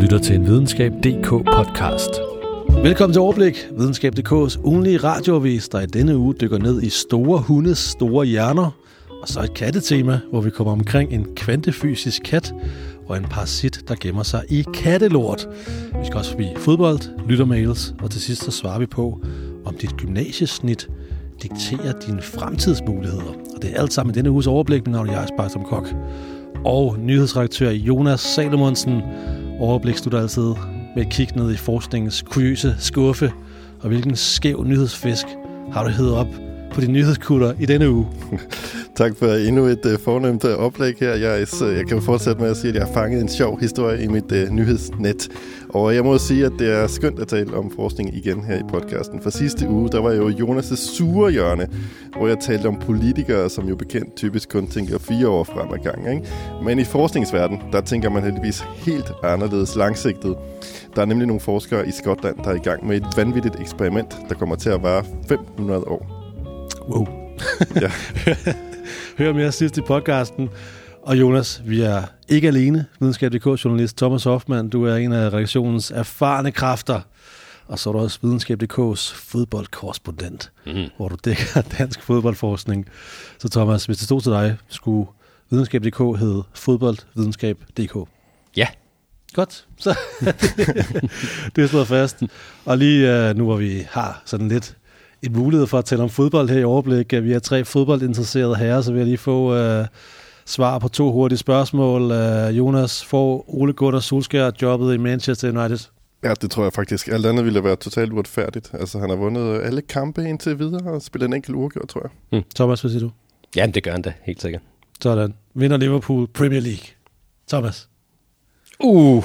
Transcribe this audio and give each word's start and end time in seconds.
lytter 0.00 0.18
til 0.18 0.36
en 0.36 0.46
Videnskab.dk 0.46 1.28
podcast. 1.28 2.10
Velkommen 2.82 3.12
til 3.12 3.20
Overblik, 3.20 3.66
Videnskab.dk's 3.78 4.60
ugenlige 4.64 4.96
radioavis, 4.96 5.68
der 5.68 5.80
i 5.80 5.86
denne 5.86 6.16
uge 6.16 6.34
dykker 6.34 6.58
ned 6.58 6.82
i 6.82 6.88
store 6.88 7.40
hundes 7.40 7.78
store 7.78 8.26
hjerner, 8.26 8.70
og 9.22 9.28
så 9.28 9.40
et 9.40 9.54
kattetema, 9.54 10.20
hvor 10.30 10.40
vi 10.40 10.50
kommer 10.50 10.72
omkring 10.72 11.12
en 11.12 11.26
kvantefysisk 11.36 12.22
kat 12.24 12.54
og 13.06 13.16
en 13.16 13.24
parasit, 13.24 13.88
der 13.88 13.94
gemmer 14.00 14.22
sig 14.22 14.44
i 14.48 14.64
kattelort. 14.74 15.48
Vi 16.00 16.06
skal 16.06 16.16
også 16.16 16.30
forbi 16.30 16.48
fodbold, 16.56 17.28
lyttermails, 17.28 17.94
og 18.02 18.10
til 18.10 18.20
sidst 18.20 18.44
så 18.44 18.50
svarer 18.50 18.78
vi 18.78 18.86
på, 18.86 19.20
om 19.64 19.74
dit 19.74 19.96
gymnasiesnit 19.96 20.88
dikterer 21.42 21.92
dine 22.06 22.22
fremtidsmuligheder. 22.22 23.32
Og 23.56 23.62
det 23.62 23.70
er 23.70 23.80
alt 23.80 23.92
sammen 23.92 24.14
i 24.14 24.16
denne 24.16 24.30
uges 24.30 24.46
overblik. 24.46 24.86
Mit 24.86 24.92
navn 24.92 25.08
er 25.08 25.12
Jais 25.12 25.30
Bartram 25.36 25.64
Kok. 25.64 25.88
Og 26.64 26.96
nyhedsredaktør 26.98 27.70
Jonas 27.70 28.20
Salomonsen 28.20 29.02
overblik 29.60 29.98
slutter 29.98 30.20
altid 30.20 30.54
med 30.94 31.06
et 31.06 31.12
kig 31.12 31.36
ned 31.36 31.52
i 31.52 31.56
forskningens 31.56 32.22
kuriøse 32.22 32.74
skuffe. 32.78 33.32
Og 33.80 33.88
hvilken 33.88 34.16
skæv 34.16 34.64
nyhedsfisk 34.64 35.26
har 35.72 35.84
du 35.84 35.90
heddet 35.90 36.14
op 36.14 36.26
på 36.72 36.80
din 36.80 36.92
nyhedskutter 36.92 37.54
i 37.60 37.66
denne 37.66 37.90
uge? 37.90 38.06
Tak 38.96 39.16
for 39.16 39.26
endnu 39.26 39.64
et 39.64 39.86
uh, 39.86 40.00
fornemt 40.00 40.44
uh, 40.44 40.50
oplæg 40.50 40.94
her. 41.00 41.14
Jeg, 41.14 41.46
uh, 41.62 41.76
jeg 41.76 41.86
kan 41.86 41.96
jo 41.96 42.00
fortsætte 42.00 42.40
med 42.40 42.50
at 42.50 42.56
sige, 42.56 42.68
at 42.68 42.74
jeg 42.74 42.84
har 42.84 42.92
fanget 42.92 43.20
en 43.20 43.28
sjov 43.28 43.60
historie 43.60 44.02
i 44.04 44.06
mit 44.06 44.32
uh, 44.32 44.48
nyhedsnet. 44.50 45.28
Og 45.68 45.94
jeg 45.94 46.04
må 46.04 46.18
sige, 46.18 46.46
at 46.46 46.52
det 46.58 46.72
er 46.72 46.86
skønt 46.86 47.20
at 47.20 47.28
tale 47.28 47.56
om 47.56 47.70
forskning 47.76 48.16
igen 48.16 48.44
her 48.44 48.58
i 48.58 48.62
podcasten. 48.68 49.22
For 49.22 49.30
sidste 49.30 49.68
uge, 49.68 49.88
der 49.88 50.00
var 50.00 50.12
jo 50.12 50.30
Jonas' 50.30 50.96
sure 50.96 51.30
hjørne, 51.30 51.68
hvor 52.16 52.28
jeg 52.28 52.38
talte 52.38 52.66
om 52.66 52.76
politikere, 52.76 53.50
som 53.50 53.68
jo 53.68 53.76
bekendt 53.76 54.16
typisk 54.16 54.48
kun 54.48 54.66
tænker 54.66 54.98
fire 54.98 55.28
år 55.28 55.44
frem 55.44 55.72
ad 55.72 55.78
gang. 55.78 56.14
Ikke? 56.14 56.28
Men 56.64 56.78
i 56.78 56.84
forskningsverdenen, 56.84 57.62
der 57.72 57.80
tænker 57.80 58.10
man 58.10 58.22
heldigvis 58.22 58.64
helt 58.76 59.12
anderledes 59.22 59.76
langsigtet. 59.76 60.36
Der 60.96 61.02
er 61.02 61.06
nemlig 61.06 61.26
nogle 61.26 61.40
forskere 61.40 61.88
i 61.88 61.90
Skotland, 61.90 62.36
der 62.44 62.50
er 62.50 62.54
i 62.54 62.62
gang 62.64 62.86
med 62.86 62.96
et 62.96 63.06
vanvittigt 63.16 63.60
eksperiment, 63.60 64.16
der 64.28 64.34
kommer 64.34 64.56
til 64.56 64.70
at 64.70 64.82
vare 64.82 65.04
500 65.28 65.80
år. 65.80 66.06
Wow. 66.88 67.06
ja. 67.82 67.90
Hør 69.18 69.32
mere 69.32 69.52
sidst 69.52 69.78
i 69.78 69.80
podcasten. 69.80 70.48
Og 71.02 71.20
Jonas, 71.20 71.62
vi 71.64 71.80
er 71.80 72.02
ikke 72.28 72.48
alene. 72.48 72.86
Videnskab.dk-journalist 73.00 73.96
Thomas 73.96 74.24
Hoffmann, 74.24 74.68
du 74.68 74.84
er 74.84 74.96
en 74.96 75.12
af 75.12 75.26
redaktionens 75.26 75.90
erfarne 75.90 76.52
kræfter. 76.52 77.00
Og 77.66 77.78
så 77.78 77.90
er 77.90 77.92
du 77.92 77.98
også 77.98 78.18
Videnskab.dk's 78.22 79.14
fodboldkorrespondent, 79.14 80.52
mm. 80.66 80.84
hvor 80.96 81.08
du 81.08 81.16
dækker 81.24 81.62
dansk 81.78 82.02
fodboldforskning. 82.02 82.86
Så 83.38 83.48
Thomas, 83.48 83.84
hvis 83.84 83.96
det 83.98 84.04
stod 84.04 84.20
til 84.20 84.32
dig, 84.32 84.56
skulle 84.68 85.08
Videnskab.dk 85.50 86.18
hedde 86.18 86.42
fodboldvidenskab.dk. 86.54 88.08
Ja. 88.56 88.66
Godt, 89.32 89.66
så 89.78 89.98
det 91.56 91.64
er 91.64 91.66
slået 91.66 91.86
fast. 91.86 92.22
Og 92.64 92.78
lige 92.78 93.30
uh, 93.30 93.36
nu, 93.36 93.44
hvor 93.44 93.56
vi 93.56 93.86
har 93.90 94.22
sådan 94.24 94.48
lidt 94.48 94.76
en 95.22 95.32
mulighed 95.32 95.66
for 95.66 95.78
at 95.78 95.84
tale 95.84 96.02
om 96.02 96.08
fodbold 96.08 96.48
her 96.48 96.58
i 96.58 96.64
overblik. 96.64 97.12
Vi 97.12 97.32
er 97.32 97.38
tre 97.38 97.64
fodboldinteresserede 97.64 98.56
herrer, 98.56 98.80
så 98.80 98.92
vil 98.92 98.98
jeg 98.98 99.06
lige 99.06 99.18
få 99.18 99.78
uh, 99.80 99.86
svar 100.46 100.78
på 100.78 100.88
to 100.88 101.12
hurtige 101.12 101.38
spørgsmål. 101.38 102.02
Uh, 102.02 102.58
Jonas, 102.58 103.04
får 103.04 103.44
Ole 103.48 103.72
Gunnar 103.72 104.00
Solskjaer 104.00 104.50
jobbet 104.62 104.94
i 104.94 104.98
Manchester 104.98 105.48
United? 105.48 105.88
Ja, 106.22 106.34
det 106.42 106.50
tror 106.50 106.62
jeg 106.62 106.72
faktisk. 106.72 107.08
Alt 107.08 107.26
andet 107.26 107.44
ville 107.44 107.64
være 107.64 107.76
totalt 107.76 108.12
uretfærdigt. 108.12 108.70
Altså, 108.72 108.98
han 108.98 109.10
har 109.10 109.16
vundet 109.16 109.60
alle 109.60 109.82
kampe 109.82 110.28
indtil 110.28 110.58
videre 110.58 110.92
og 110.92 111.02
spillet 111.02 111.28
en 111.28 111.34
enkelt 111.34 111.56
uafgjort, 111.56 111.88
tror 111.88 112.00
jeg. 112.04 112.38
Mm. 112.38 112.44
Thomas, 112.54 112.80
hvad 112.80 112.90
siger 112.90 113.00
du? 113.00 113.10
Ja, 113.56 113.66
det 113.66 113.82
gør 113.82 113.92
han 113.92 114.02
da, 114.02 114.12
helt 114.22 114.42
sikkert. 114.42 114.62
Sådan. 115.02 115.34
Vinder 115.54 115.76
Liverpool 115.76 116.26
Premier 116.26 116.60
League? 116.60 116.84
Thomas? 117.48 117.88
Uh. 118.80 119.24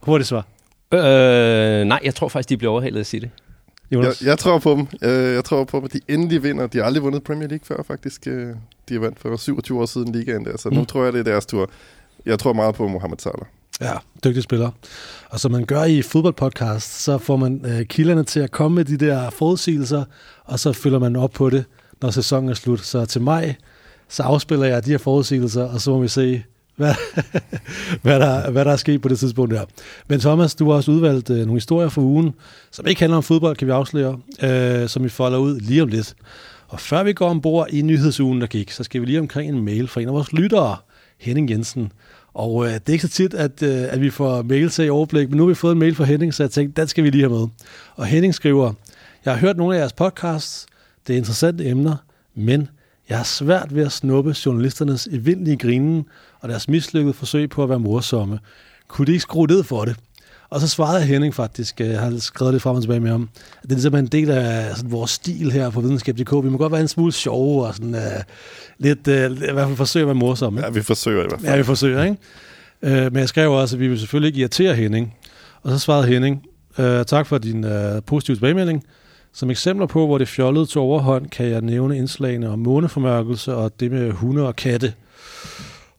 Hurtigt 0.00 0.28
svar. 0.28 0.46
Øh, 0.94 1.84
nej, 1.84 2.00
jeg 2.04 2.14
tror 2.14 2.28
faktisk, 2.28 2.48
de 2.48 2.56
bliver 2.56 2.70
overhalet 2.70 3.00
af 3.00 3.06
City. 3.06 3.26
Jeg, 3.92 4.14
jeg 4.24 4.38
tror 4.38 4.58
på 4.58 4.70
dem. 4.70 4.86
Jeg 5.10 5.44
tror 5.44 5.64
på 5.64 5.76
dem, 5.76 5.84
at 5.84 5.92
de 5.92 6.00
endelig 6.08 6.42
vinder. 6.42 6.66
De 6.66 6.78
har 6.78 6.84
aldrig 6.84 7.02
vundet 7.02 7.24
Premier 7.24 7.48
League 7.48 7.64
før, 7.64 7.82
faktisk. 7.82 8.24
De 8.88 8.94
har 8.94 9.00
vandt 9.00 9.20
for 9.20 9.36
27 9.36 9.80
år 9.80 9.86
siden 9.86 10.12
ligaen 10.12 10.44
der, 10.44 10.56
så 10.56 10.68
mm. 10.68 10.76
nu 10.76 10.84
tror 10.84 11.04
jeg, 11.04 11.12
det 11.12 11.18
er 11.18 11.24
deres 11.24 11.46
tur. 11.46 11.70
Jeg 12.26 12.38
tror 12.38 12.52
meget 12.52 12.74
på 12.74 12.88
Mohamed 12.88 13.18
Salah. 13.18 13.46
Ja, 13.80 13.92
dygtig 14.24 14.42
spiller. 14.42 14.70
Og 15.28 15.40
som 15.40 15.52
man 15.52 15.64
gør 15.64 15.84
i 15.84 16.02
fodboldpodcast, 16.02 17.02
så 17.02 17.18
får 17.18 17.36
man 17.36 17.64
øh, 17.64 17.86
kilderne 17.86 18.24
til 18.24 18.40
at 18.40 18.50
komme 18.50 18.74
med 18.74 18.84
de 18.84 18.96
der 18.96 19.30
forudsigelser, 19.30 20.04
og 20.44 20.58
så 20.58 20.72
følger 20.72 20.98
man 20.98 21.16
op 21.16 21.30
på 21.30 21.50
det, 21.50 21.64
når 22.02 22.10
sæsonen 22.10 22.50
er 22.50 22.54
slut. 22.54 22.80
Så 22.80 23.06
til 23.06 23.20
mig, 23.20 23.56
så 24.08 24.22
afspiller 24.22 24.66
jeg 24.66 24.84
de 24.84 24.90
her 24.90 24.98
forudsigelser, 24.98 25.64
og 25.64 25.80
så 25.80 25.90
må 25.90 26.00
vi 26.00 26.08
se, 26.08 26.42
hvad, 26.76 26.94
hvad, 28.02 28.20
der, 28.20 28.50
hvad 28.50 28.64
der 28.64 28.72
er 28.72 28.76
sket 28.76 29.02
på 29.02 29.08
det 29.08 29.18
tidspunkt 29.18 29.54
der. 29.54 29.64
Men 30.08 30.20
Thomas, 30.20 30.54
du 30.54 30.68
har 30.68 30.76
også 30.76 30.90
udvalgt 30.90 31.30
øh, 31.30 31.36
nogle 31.36 31.54
historier 31.54 31.88
for 31.88 32.02
ugen, 32.02 32.34
som 32.70 32.86
ikke 32.86 33.00
handler 33.00 33.16
om 33.16 33.22
fodbold, 33.22 33.56
kan 33.56 33.66
vi 33.66 33.72
afsløre, 33.72 34.18
øh, 34.42 34.88
som 34.88 35.04
vi 35.04 35.08
folder 35.08 35.38
ud 35.38 35.60
lige 35.60 35.82
om 35.82 35.88
lidt. 35.88 36.14
Og 36.68 36.80
før 36.80 37.02
vi 37.02 37.12
går 37.12 37.28
ombord 37.28 37.68
i 37.70 37.82
nyhedsugen, 37.82 38.40
der 38.40 38.46
gik, 38.46 38.70
så 38.70 38.84
skal 38.84 39.00
vi 39.00 39.06
lige 39.06 39.20
omkring 39.20 39.48
en 39.48 39.64
mail 39.64 39.88
fra 39.88 40.00
en 40.00 40.08
af 40.08 40.14
vores 40.14 40.32
lyttere, 40.32 40.76
Henning 41.18 41.50
Jensen. 41.50 41.92
Og 42.34 42.66
øh, 42.66 42.72
det 42.72 42.88
er 42.88 42.92
ikke 42.92 43.06
så 43.06 43.12
tit, 43.12 43.34
at, 43.34 43.62
øh, 43.62 43.84
at 43.92 44.00
vi 44.00 44.10
får 44.10 44.42
mail 44.42 44.70
til 44.70 44.84
i 44.84 44.88
overblik, 44.88 45.28
men 45.28 45.36
nu 45.36 45.42
har 45.42 45.48
vi 45.48 45.54
fået 45.54 45.72
en 45.72 45.78
mail 45.78 45.94
fra 45.94 46.04
Henning, 46.04 46.34
så 46.34 46.42
jeg 46.42 46.50
tænkte, 46.50 46.80
den 46.80 46.88
skal 46.88 47.04
vi 47.04 47.10
lige 47.10 47.28
have 47.28 47.40
med. 47.40 47.48
Og 47.96 48.06
Henning 48.06 48.34
skriver, 48.34 48.72
jeg 49.24 49.32
har 49.32 49.40
hørt 49.40 49.56
nogle 49.56 49.76
af 49.76 49.80
jeres 49.80 49.92
podcasts, 49.92 50.66
det 51.06 51.12
er 51.12 51.16
interessante 51.16 51.68
emner, 51.68 51.96
men 52.34 52.68
jeg 53.08 53.16
har 53.16 53.24
svært 53.24 53.74
ved 53.74 53.86
at 53.86 53.92
snuppe 53.92 54.34
journalisternes 54.46 55.08
evindelige 55.12 55.56
grinen 55.56 56.04
og 56.42 56.48
deres 56.48 56.68
mislykkede 56.68 57.14
forsøg 57.14 57.50
på 57.50 57.62
at 57.62 57.68
være 57.68 57.78
morsomme. 57.78 58.38
Kunne 58.88 59.06
de 59.06 59.12
ikke 59.12 59.22
skrue 59.22 59.46
ned 59.46 59.62
for 59.62 59.84
det? 59.84 59.96
Og 60.50 60.60
så 60.60 60.68
svarede 60.68 61.02
Henning 61.02 61.34
faktisk, 61.34 61.80
jeg 61.80 62.00
har 62.00 62.18
skrevet 62.18 62.54
det 62.54 62.62
frem 62.62 62.76
og 62.76 62.82
tilbage 62.82 63.00
med 63.00 63.10
ham, 63.10 63.28
at 63.62 63.70
det 63.70 63.76
er 63.76 63.80
simpelthen 63.80 64.04
en 64.04 64.26
del 64.26 64.30
af 64.30 64.76
sådan, 64.76 64.92
vores 64.92 65.10
stil 65.10 65.52
her 65.52 65.70
på 65.70 65.80
videnskab.dk. 65.80 66.44
Vi 66.44 66.48
må 66.48 66.58
godt 66.58 66.72
være 66.72 66.80
en 66.80 66.88
smule 66.88 67.12
sjove 67.12 67.66
og 67.66 67.74
sådan, 67.74 67.94
uh, 67.94 68.00
lidt, 68.78 69.08
uh, 69.08 69.14
i 69.14 69.52
hvert 69.52 69.66
fald 69.66 69.76
forsøge 69.76 70.02
at 70.02 70.06
være 70.06 70.14
morsomme. 70.14 70.60
Ja, 70.60 70.70
vi 70.70 70.82
forsøger 70.82 71.24
i 71.24 71.26
hvert 71.28 71.40
fald. 71.40 71.50
Ja, 71.50 71.56
vi 71.56 71.62
forsøger, 71.62 72.02
ikke? 72.02 72.16
Uh, 72.82 73.12
men 73.12 73.16
jeg 73.16 73.28
skrev 73.28 73.52
også, 73.52 73.76
at 73.76 73.80
vi 73.80 73.88
vil 73.88 73.98
selvfølgelig 73.98 74.28
ikke 74.28 74.40
irritere 74.40 74.74
Henning. 74.74 75.14
Og 75.62 75.70
så 75.70 75.78
svarede 75.78 76.06
Henning, 76.06 76.42
uh, 76.78 76.84
tak 77.06 77.26
for 77.26 77.38
din 77.38 77.64
uh, 77.64 77.70
positive 78.06 78.36
tilbagemelding. 78.36 78.84
Som 79.32 79.50
eksempler 79.50 79.86
på, 79.86 80.06
hvor 80.06 80.18
det 80.18 80.28
fjollede 80.28 80.66
til 80.66 80.80
overhånd, 80.80 81.26
kan 81.26 81.46
jeg 81.46 81.60
nævne 81.60 81.98
indslagene 81.98 82.48
om 82.48 82.58
måneformørkelse 82.58 83.54
og 83.54 83.80
det 83.80 83.90
med 83.90 84.10
hunde 84.10 84.46
og 84.46 84.56
katte. 84.56 84.92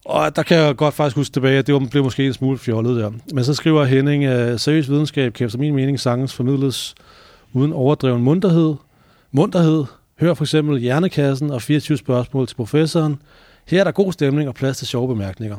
Og 0.05 0.35
der 0.35 0.43
kan 0.43 0.57
jeg 0.57 0.75
godt 0.75 0.93
faktisk 0.93 1.15
huske 1.15 1.33
tilbage, 1.33 1.57
at 1.57 1.67
det 1.67 1.89
blev 1.89 2.03
måske 2.03 2.27
en 2.27 2.33
smule 2.33 2.57
fjollet 2.57 2.97
der. 2.97 3.11
Men 3.33 3.43
så 3.43 3.53
skriver 3.53 3.83
Henning, 3.83 4.25
at 4.25 4.61
seriøs 4.61 4.89
videnskab 4.89 5.33
kan 5.33 5.45
efter 5.45 5.59
min 5.59 5.75
mening 5.75 5.99
sagtens 5.99 6.33
formidles 6.33 6.95
uden 7.53 7.73
overdreven 7.73 8.23
munterhed. 8.23 8.75
Munterhed. 9.31 9.85
Hør 10.19 10.33
for 10.33 10.43
eksempel 10.43 10.79
Hjernekassen 10.79 11.51
og 11.51 11.61
24 11.61 11.97
spørgsmål 11.97 12.47
til 12.47 12.55
professoren. 12.55 13.21
Her 13.67 13.79
er 13.79 13.83
der 13.83 13.91
god 13.91 14.13
stemning 14.13 14.49
og 14.49 14.55
plads 14.55 14.77
til 14.77 14.87
sjove 14.87 15.07
bemærkninger. 15.07 15.57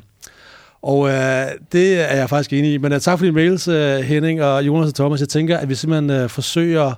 Og 0.82 1.08
øh, 1.08 1.46
det 1.72 2.12
er 2.12 2.16
jeg 2.16 2.28
faktisk 2.28 2.52
enig 2.52 2.72
i. 2.72 2.78
Men 2.78 2.92
uh, 2.92 2.98
tak 2.98 3.18
for 3.18 3.24
dine 3.24 3.34
mails, 3.34 3.68
uh, 3.68 3.74
Henning 3.96 4.42
og 4.42 4.66
Jonas 4.66 4.88
og 4.88 4.94
Thomas. 4.94 5.20
Jeg 5.20 5.28
tænker, 5.28 5.58
at 5.58 5.68
vi 5.68 5.74
simpelthen 5.74 6.22
uh, 6.22 6.30
forsøger 6.30 6.94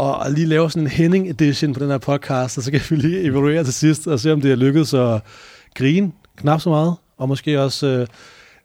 at 0.00 0.32
lige 0.32 0.46
lave 0.46 0.70
sådan 0.70 0.82
en 0.82 0.88
Henning 0.88 1.30
edition 1.30 1.72
på 1.72 1.80
den 1.80 1.90
her 1.90 1.98
podcast, 1.98 2.58
og 2.58 2.64
så 2.64 2.70
kan 2.70 2.80
vi 2.90 2.96
lige 2.96 3.20
evaluere 3.20 3.64
til 3.64 3.74
sidst 3.74 4.06
og 4.06 4.20
se, 4.20 4.32
om 4.32 4.40
det 4.40 4.52
er 4.52 4.56
lykkedes 4.56 4.94
at 4.94 5.20
grine 5.74 6.12
knap 6.36 6.60
så 6.60 6.68
meget, 6.68 6.94
og 7.18 7.28
måske 7.28 7.60
også... 7.60 7.86
Øh, 7.86 8.06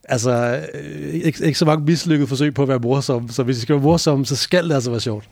altså, 0.04 0.62
øh, 0.74 1.14
ikke, 1.14 1.46
ikke 1.46 1.60
så 1.60 1.66
mange 1.66 1.86
mislykket 1.86 2.30
forsøg 2.30 2.54
på 2.54 2.62
at 2.62 2.68
være 2.68 2.80
morsom, 2.80 3.30
så 3.30 3.44
hvis 3.44 3.58
I 3.58 3.62
skal 3.62 3.76
være 3.76 3.84
morsom, 3.84 4.26
så 4.26 4.36
skal 4.36 4.70
det 4.70 4.76
altså 4.76 4.90
være 4.90 5.00
sjovt. 5.00 5.26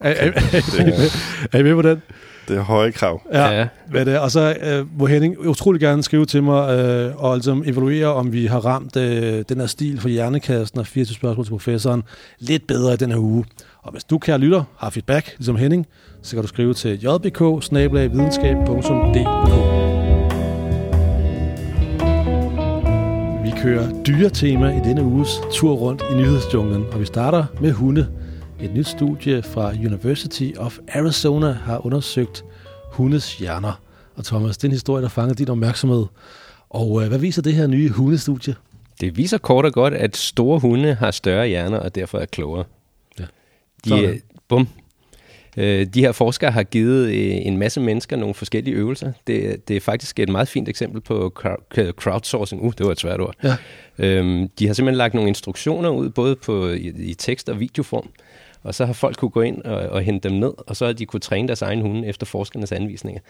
Er, 0.00 0.10
er, 0.10 0.26
er, 0.26 0.60
er, 0.78 1.08
er 1.52 1.58
I 1.58 1.62
med 1.62 1.74
på 1.74 1.82
den? 1.82 2.02
Det 2.48 2.56
er 2.56 2.62
høje 2.62 2.90
krav. 2.90 3.22
Ja, 3.32 3.50
ja. 3.50 3.68
Hvad 3.90 4.04
det 4.04 4.14
er. 4.14 4.18
Og 4.18 4.30
så 4.30 4.56
øh, 4.62 4.98
må 4.98 5.06
Henning 5.06 5.48
utrolig 5.48 5.80
gerne 5.80 6.02
skrive 6.02 6.26
til 6.26 6.42
mig 6.42 6.78
øh, 6.78 7.24
og 7.24 7.34
altså 7.34 7.62
evaluere, 7.66 8.06
om 8.06 8.32
vi 8.32 8.46
har 8.46 8.58
ramt 8.58 8.96
øh, 8.96 9.44
den 9.48 9.60
her 9.60 9.66
stil 9.66 10.00
for 10.00 10.08
hjernekassen 10.08 10.78
og 10.78 10.86
24 10.86 11.14
spørgsmål 11.14 11.46
til 11.46 11.50
professoren 11.50 12.02
lidt 12.38 12.66
bedre 12.66 12.94
i 12.94 12.96
den 12.96 13.10
her 13.10 13.18
uge. 13.18 13.44
Og 13.82 13.92
hvis 13.92 14.04
du, 14.04 14.18
kære 14.18 14.38
lytter, 14.38 14.64
har 14.78 14.90
feedback, 14.90 15.34
ligesom 15.38 15.56
Henning, 15.56 15.86
så 16.22 16.36
kan 16.36 16.42
du 16.42 16.48
skrive 16.48 16.74
til 16.74 17.04
jbk 17.04 17.40
kører 23.62 24.02
dyretema 24.02 24.76
i 24.76 24.80
denne 24.80 25.02
uges 25.02 25.40
tur 25.52 25.74
rundt 25.74 26.02
i 26.12 26.14
nyhedsjunglen, 26.14 26.84
og 26.92 27.00
vi 27.00 27.04
starter 27.04 27.44
med 27.60 27.72
hunde. 27.72 28.08
Et 28.60 28.74
nyt 28.74 28.86
studie 28.86 29.42
fra 29.42 29.70
University 29.70 30.50
of 30.56 30.78
Arizona 30.88 31.52
har 31.52 31.86
undersøgt 31.86 32.44
hundes 32.92 33.38
hjerner. 33.38 33.80
Og 34.14 34.24
Thomas, 34.24 34.56
det 34.56 34.64
er 34.64 34.68
en 34.68 34.72
historie, 34.72 35.02
der 35.02 35.08
fanger 35.08 35.34
din 35.34 35.48
opmærksomhed. 35.48 36.06
Og 36.70 37.02
øh, 37.02 37.08
hvad 37.08 37.18
viser 37.18 37.42
det 37.42 37.54
her 37.54 37.66
nye 37.66 37.88
hundestudie? 37.88 38.54
Det 39.00 39.16
viser 39.16 39.38
kort 39.38 39.64
og 39.64 39.72
godt, 39.72 39.94
at 39.94 40.16
store 40.16 40.58
hunde 40.58 40.94
har 40.94 41.10
større 41.10 41.46
hjerner 41.46 41.78
og 41.78 41.94
derfor 41.94 42.18
er 42.18 42.26
klogere. 42.26 42.64
Ja. 43.20 43.24
De, 43.84 44.20
bum. 44.48 44.68
Øh, 45.56 45.86
de 45.86 46.00
her 46.00 46.12
forskere 46.12 46.50
har 46.50 46.62
givet 46.62 47.08
øh, 47.08 47.46
en 47.46 47.58
masse 47.58 47.80
mennesker 47.80 48.16
nogle 48.16 48.34
forskellige 48.34 48.74
øvelser. 48.74 49.12
Det, 49.26 49.68
det 49.68 49.76
er 49.76 49.80
faktisk 49.80 50.18
et 50.18 50.28
meget 50.28 50.48
fint 50.48 50.68
eksempel 50.68 51.00
på 51.00 51.32
crowd- 51.38 51.92
crowdsourcing. 51.92 52.62
Uh, 52.62 52.72
det 52.78 52.86
var 52.86 52.92
et 52.92 53.00
svært 53.00 53.20
ord. 53.20 53.34
Ja. 53.44 53.56
Øhm, 53.98 54.48
de 54.48 54.66
har 54.66 54.74
simpelthen 54.74 54.98
lagt 54.98 55.14
nogle 55.14 55.28
instruktioner 55.28 55.90
ud, 55.90 56.10
både 56.10 56.36
på, 56.36 56.68
i, 56.68 56.92
i 56.96 57.14
tekst- 57.14 57.48
og 57.48 57.60
videoform, 57.60 58.08
og 58.62 58.74
så 58.74 58.86
har 58.86 58.92
folk 58.92 59.16
kunne 59.16 59.30
gå 59.30 59.40
ind 59.40 59.62
og, 59.62 59.76
og 59.76 60.02
hente 60.02 60.28
dem 60.28 60.38
ned, 60.38 60.52
og 60.66 60.76
så 60.76 60.86
har 60.86 60.92
de 60.92 61.06
kunne 61.06 61.20
træne 61.20 61.48
deres 61.48 61.62
egen 61.62 61.80
hunde 61.80 62.08
efter 62.08 62.26
forskernes 62.26 62.72
anvisninger. 62.72 63.20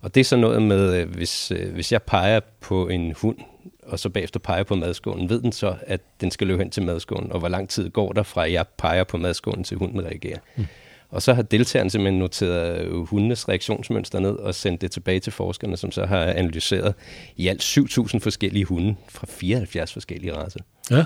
Og 0.00 0.14
det 0.14 0.20
er 0.20 0.24
så 0.24 0.36
noget 0.36 0.62
med, 0.62 1.00
øh, 1.00 1.14
hvis, 1.14 1.52
øh, 1.56 1.72
hvis 1.74 1.92
jeg 1.92 2.02
peger 2.02 2.40
på 2.60 2.88
en 2.88 3.12
hund, 3.16 3.36
og 3.82 3.98
så 3.98 4.08
bagefter 4.08 4.40
peger 4.40 4.62
på 4.62 4.74
madskålen, 4.74 5.28
ved 5.28 5.42
den 5.42 5.52
så, 5.52 5.74
at 5.86 6.00
den 6.20 6.30
skal 6.30 6.46
løbe 6.46 6.62
hen 6.62 6.70
til 6.70 6.82
madskålen, 6.82 7.32
og 7.32 7.38
hvor 7.38 7.48
lang 7.48 7.68
tid 7.68 7.90
går 7.90 8.12
der 8.12 8.22
fra, 8.22 8.46
at 8.46 8.52
jeg 8.52 8.64
peger 8.78 9.04
på 9.04 9.16
madskålen, 9.16 9.64
til 9.64 9.76
hunden 9.76 10.04
reagerer. 10.04 10.38
Mm. 10.56 10.66
Og 11.12 11.22
så 11.22 11.34
har 11.34 11.42
deltageren 11.42 11.90
simpelthen 11.90 12.18
noteret 12.18 12.80
øh, 12.80 12.94
hundenes 12.94 13.48
reaktionsmønster 13.48 14.20
ned 14.20 14.30
og 14.30 14.54
sendt 14.54 14.80
det 14.80 14.90
tilbage 14.90 15.20
til 15.20 15.32
forskerne, 15.32 15.76
som 15.76 15.92
så 15.92 16.06
har 16.06 16.24
analyseret 16.24 16.94
i 17.36 17.48
alt 17.48 17.62
7.000 17.62 18.18
forskellige 18.18 18.64
hunde 18.64 18.94
fra 19.08 19.26
74 19.30 19.92
forskellige 19.92 20.36
racer. 20.36 20.60
Ja, 20.90 21.04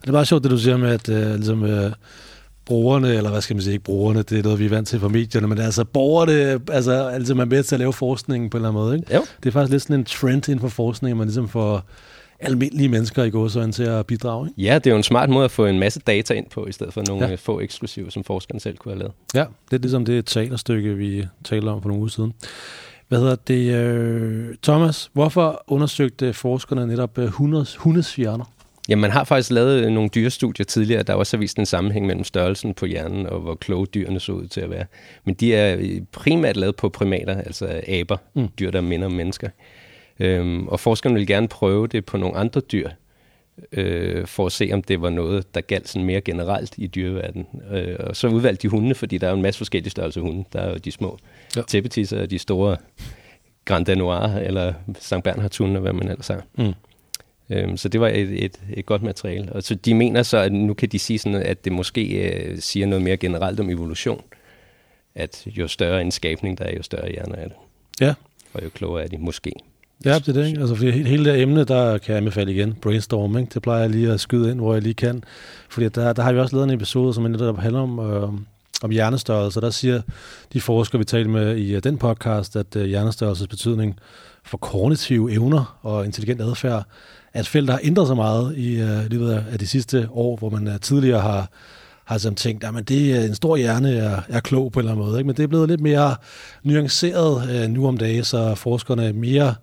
det 0.00 0.08
er 0.08 0.12
meget 0.12 0.28
sjovt, 0.28 0.42
det 0.42 0.50
du 0.50 0.58
siger 0.58 0.76
med, 0.76 0.90
at 0.90 1.08
uh, 1.08 1.34
ligesom, 1.34 1.62
uh, 1.62 1.92
brugerne, 2.64 3.14
eller 3.14 3.30
hvad 3.30 3.40
skal 3.40 3.56
man 3.56 3.62
sige, 3.62 3.72
ikke 3.72 3.84
brugerne, 3.84 4.22
det 4.22 4.38
er 4.38 4.42
noget, 4.42 4.58
vi 4.58 4.64
er 4.64 4.70
vant 4.70 4.88
til 4.88 5.00
fra 5.00 5.08
medierne, 5.08 5.48
men 5.48 5.58
altså 5.58 5.84
borgerne, 5.84 6.60
altså, 6.72 7.08
altså 7.08 7.34
man 7.34 7.46
er 7.46 7.50
med 7.50 7.62
til 7.62 7.74
at 7.74 7.78
lave 7.78 7.92
forskningen 7.92 8.50
på 8.50 8.56
en 8.56 8.60
eller 8.60 8.68
anden 8.68 8.82
måde, 8.82 8.96
ikke? 8.96 9.14
Jo. 9.14 9.20
Det 9.42 9.48
er 9.48 9.52
faktisk 9.52 9.70
lidt 9.70 9.82
sådan 9.82 9.96
en 9.96 10.04
trend 10.04 10.48
inden 10.48 10.60
for 10.60 10.68
forskning, 10.68 11.10
at 11.10 11.16
man 11.16 11.26
ligesom 11.26 11.48
får 11.48 11.84
almindelige 12.40 12.88
mennesker 12.88 13.24
i 13.24 13.30
gåsøjne 13.30 13.72
til 13.72 13.82
at 13.82 14.06
bidrage, 14.06 14.48
ikke? 14.48 14.62
Ja, 14.62 14.74
det 14.74 14.86
er 14.86 14.90
jo 14.90 14.96
en 14.96 15.02
smart 15.02 15.30
måde 15.30 15.44
at 15.44 15.50
få 15.50 15.66
en 15.66 15.78
masse 15.78 16.00
data 16.00 16.34
ind 16.34 16.46
på, 16.50 16.66
i 16.66 16.72
stedet 16.72 16.94
for 16.94 17.02
nogle 17.08 17.24
Ja. 17.24 17.30
ja. 17.30 17.36
få 17.36 17.60
eksklusive, 17.60 18.10
som 18.10 18.24
forskerne 18.24 18.60
selv 18.60 18.76
kunne 18.76 18.92
have 18.92 18.98
lavet. 18.98 19.12
Ja, 19.34 19.44
det 19.70 19.76
er 19.76 19.80
ligesom 19.80 20.04
det 20.04 20.26
talerstykke, 20.26 20.94
vi 20.96 21.26
talte 21.44 21.68
om 21.68 21.82
for 21.82 21.88
nogle 21.88 22.00
uger 22.00 22.08
siden. 22.10 22.32
Hvad 23.08 23.18
hedder 23.18 23.36
det? 23.36 23.74
Øh, 23.74 24.54
Thomas, 24.62 25.10
hvorfor 25.12 25.64
undersøgte 25.66 26.32
forskerne 26.32 26.86
netop 26.86 27.18
øh, 27.18 27.26
hundes, 27.28 28.14
hjerner? 28.16 28.44
Ja, 28.88 28.96
man 28.96 29.10
har 29.10 29.24
faktisk 29.24 29.50
lavet 29.50 29.92
nogle 29.92 30.08
dyrestudier 30.14 30.64
tidligere, 30.64 31.02
der 31.02 31.14
også 31.14 31.36
har 31.36 31.40
vist 31.40 31.58
en 31.58 31.66
sammenhæng 31.66 32.06
mellem 32.06 32.24
størrelsen 32.24 32.74
på 32.74 32.86
hjernen 32.86 33.26
og 33.26 33.40
hvor 33.40 33.54
kloge 33.54 33.86
dyrene 33.86 34.20
så 34.20 34.32
ud 34.32 34.46
til 34.46 34.60
at 34.60 34.70
være. 34.70 34.84
Men 35.24 35.34
de 35.34 35.54
er 35.54 35.76
øh, 35.78 36.00
primært 36.12 36.56
lavet 36.56 36.76
på 36.76 36.88
primater, 36.88 37.36
altså 37.36 37.82
aber, 37.88 38.16
mm. 38.34 38.48
dyr, 38.58 38.70
der 38.70 38.80
minder 38.80 39.06
om 39.06 39.12
mennesker. 39.12 39.48
Øhm, 40.20 40.68
og 40.68 40.80
forskerne 40.80 41.14
vil 41.14 41.26
gerne 41.26 41.48
prøve 41.48 41.86
det 41.86 42.04
på 42.04 42.16
nogle 42.16 42.36
andre 42.36 42.60
dyr, 42.60 42.90
øh, 43.72 44.26
for 44.26 44.46
at 44.46 44.52
se, 44.52 44.70
om 44.72 44.82
det 44.82 45.02
var 45.02 45.10
noget, 45.10 45.54
der 45.54 45.60
galt 45.60 45.88
sådan 45.88 46.06
mere 46.06 46.20
generelt 46.20 46.74
i 46.76 46.86
dyreverdenen. 46.86 47.46
Øh, 47.70 47.96
og 48.00 48.16
så 48.16 48.28
udvalgte 48.28 48.62
de 48.62 48.68
hundene, 48.68 48.94
fordi 48.94 49.18
der 49.18 49.28
er 49.28 49.32
en 49.32 49.42
masse 49.42 49.58
forskellige 49.58 49.90
størrelser 49.90 50.20
hunde. 50.20 50.44
Der 50.52 50.60
er 50.60 50.70
jo 50.70 50.76
de 50.76 50.90
små 50.90 51.18
ja. 51.56 51.62
tæppetisser 51.62 52.22
og 52.22 52.30
de 52.30 52.38
store 52.38 52.76
Grand 53.64 53.86
Danois, 53.86 54.30
eller 54.42 54.72
St. 55.00 55.22
Bernhards 55.24 55.56
hunde, 55.56 55.80
hvad 55.80 55.92
man 55.92 56.08
ellers 56.08 56.28
har. 56.28 56.42
Mm. 56.58 56.74
Øhm, 57.50 57.76
så 57.76 57.88
det 57.88 58.00
var 58.00 58.08
et, 58.08 58.44
et, 58.44 58.60
et 58.72 58.86
godt 58.86 59.02
materiale. 59.02 59.52
Og 59.52 59.62
så 59.62 59.74
de 59.74 59.94
mener 59.94 60.22
så, 60.22 60.36
at 60.38 60.52
nu 60.52 60.74
kan 60.74 60.88
de 60.88 60.98
sige 60.98 61.18
sådan, 61.18 61.42
at 61.42 61.64
det 61.64 61.72
måske 61.72 62.30
øh, 62.30 62.58
siger 62.58 62.86
noget 62.86 63.02
mere 63.04 63.16
generelt 63.16 63.60
om 63.60 63.70
evolution. 63.70 64.22
At 65.14 65.46
jo 65.46 65.68
større 65.68 66.00
en 66.00 66.10
skabning 66.10 66.58
der 66.58 66.64
er, 66.64 66.76
jo 66.76 66.82
større 66.82 67.10
hjerner 67.10 67.36
er 67.36 67.48
det. 67.48 67.56
Ja, 68.00 68.14
Og 68.54 68.64
jo 68.64 68.68
klogere 68.68 69.04
er 69.04 69.08
de 69.08 69.18
måske. 69.18 69.52
Ja, 70.04 70.14
det 70.18 70.28
er 70.28 70.32
det, 70.32 70.46
ikke? 70.46 70.60
Altså, 70.60 70.74
fordi 70.74 70.90
hele 70.90 71.32
det 71.32 71.42
emne, 71.42 71.64
der 71.64 71.98
kan 71.98 72.12
jeg 72.12 72.16
anbefale 72.16 72.52
igen, 72.52 72.74
brainstorming, 72.82 73.54
det 73.54 73.62
plejer 73.62 73.80
jeg 73.80 73.90
lige 73.90 74.12
at 74.12 74.20
skyde 74.20 74.50
ind, 74.50 74.60
hvor 74.60 74.72
jeg 74.72 74.82
lige 74.82 74.94
kan. 74.94 75.24
Fordi 75.68 75.88
der, 75.88 76.12
der 76.12 76.22
har 76.22 76.32
vi 76.32 76.38
også 76.38 76.56
lavet 76.56 76.68
en 76.68 76.74
episode, 76.74 77.14
som 77.14 77.22
netop 77.22 77.58
handler 77.58 77.80
om, 77.80 77.98
øh, 77.98 78.28
om 78.82 78.90
hjernestørrelse. 78.90 79.60
Der 79.60 79.70
siger 79.70 80.02
de 80.52 80.60
forskere, 80.60 80.98
vi 80.98 81.04
talte 81.04 81.30
med 81.30 81.56
i 81.56 81.76
uh, 81.76 81.80
den 81.84 81.98
podcast, 81.98 82.56
at 82.56 82.76
øh, 82.76 82.82
uh, 82.82 82.88
hjernestørrelses 82.88 83.48
betydning 83.48 83.98
for 84.44 84.58
kognitive 84.58 85.32
evner 85.32 85.78
og 85.82 86.04
intelligent 86.04 86.40
adfærd, 86.40 86.84
at 87.32 87.46
feltet 87.46 87.72
har 87.72 87.80
ændret 87.84 88.06
sig 88.06 88.16
meget 88.16 88.56
i 88.56 88.82
uh, 88.82 89.10
løbet 89.10 89.44
af, 89.52 89.58
de 89.58 89.66
sidste 89.66 90.08
år, 90.10 90.36
hvor 90.36 90.50
man 90.50 90.66
uh, 90.66 90.74
tidligere 90.80 91.20
har 91.20 91.50
har 92.04 92.18
som 92.18 92.34
tænkt, 92.34 92.64
at 92.64 92.88
det 92.88 93.16
er 93.16 93.20
en 93.20 93.34
stor 93.34 93.56
hjerne 93.56 93.96
er, 93.96 94.20
er 94.28 94.40
klog 94.40 94.72
på 94.72 94.80
en 94.80 94.84
eller 94.84 94.92
anden 94.92 95.06
måde. 95.06 95.18
Ikke? 95.18 95.26
Men 95.26 95.36
det 95.36 95.42
er 95.42 95.46
blevet 95.46 95.68
lidt 95.68 95.80
mere 95.80 96.16
nuanceret 96.62 97.50
øh, 97.50 97.70
nu 97.70 97.88
om 97.88 97.98
dagen, 97.98 98.24
så 98.24 98.54
forskerne 98.54 99.12
mere 99.12 99.48
øh, 99.48 99.54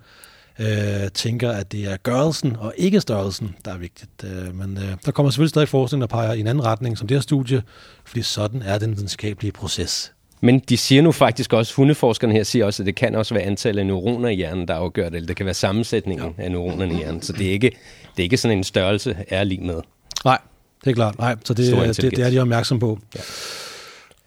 tænker, 1.14 1.52
at 1.52 1.72
det 1.72 1.92
er 1.92 1.98
gørelsen 1.98 2.56
og 2.60 2.74
ikke 2.78 3.02
størrelsen, 3.02 3.56
der 3.66 3.74
er 3.74 3.78
vigtigt. 3.78 4.12
Øh, 4.24 4.56
men 4.56 4.78
øh, 4.78 4.98
der 5.06 5.12
kommer 5.12 5.30
selvfølgelig 5.30 5.50
stadig 5.50 5.70
forskning, 5.70 6.02
der 6.02 6.08
peger 6.08 6.34
i 6.34 6.40
en 6.40 6.48
anden 6.48 6.66
retning, 6.66 6.98
som 6.98 7.08
det 7.08 7.18
her 7.18 7.22
studie, 7.22 7.64
fordi 8.06 8.22
sådan 8.22 8.62
er 8.62 8.78
den 8.78 8.96
videnskabelige 8.96 9.52
proces. 9.52 10.14
Men 10.42 10.60
de 10.60 10.78
siger 10.78 11.02
nu 11.02 11.12
faktisk 11.12 11.54
også, 11.54 11.74
hundeforskerne 11.76 12.34
her 12.34 12.44
siger 12.44 12.66
også, 12.66 12.84
at 12.84 12.88
det 12.88 12.96
kan 12.96 13.16
også 13.16 13.34
være 13.34 13.44
antallet 13.44 13.80
af 13.80 13.86
neuroner 13.86 14.30
i 14.30 14.36
hjernen, 14.36 14.68
der 14.68 14.74
afgør 14.74 15.10
det, 15.10 15.16
eller 15.16 15.28
det 15.28 15.36
kan 15.36 15.46
være 15.46 15.56
sammensætningen 15.56 16.34
ja. 16.38 16.44
af 16.44 16.52
neuronerne 16.52 16.94
i 16.94 16.98
hjernen. 16.98 17.22
Så 17.22 17.34
det 17.34 17.48
er 17.48 17.52
ikke, 17.52 17.70
det 18.16 18.20
er 18.20 18.24
ikke 18.24 18.38
sådan 18.38 18.58
en 18.58 18.64
størrelse 18.64 19.18
er 19.28 19.44
lige 19.44 19.62
med. 19.62 19.82
Nej, 20.26 20.38
det 20.84 20.90
er 20.90 20.96
klart. 20.96 21.18
Nej, 21.18 21.36
så 21.44 21.54
det, 21.54 21.98
det, 22.02 22.16
det 22.16 22.26
er 22.26 22.30
de 22.30 22.40
opmærksom 22.40 22.80
på. 22.80 23.00
Ja. 23.16 23.22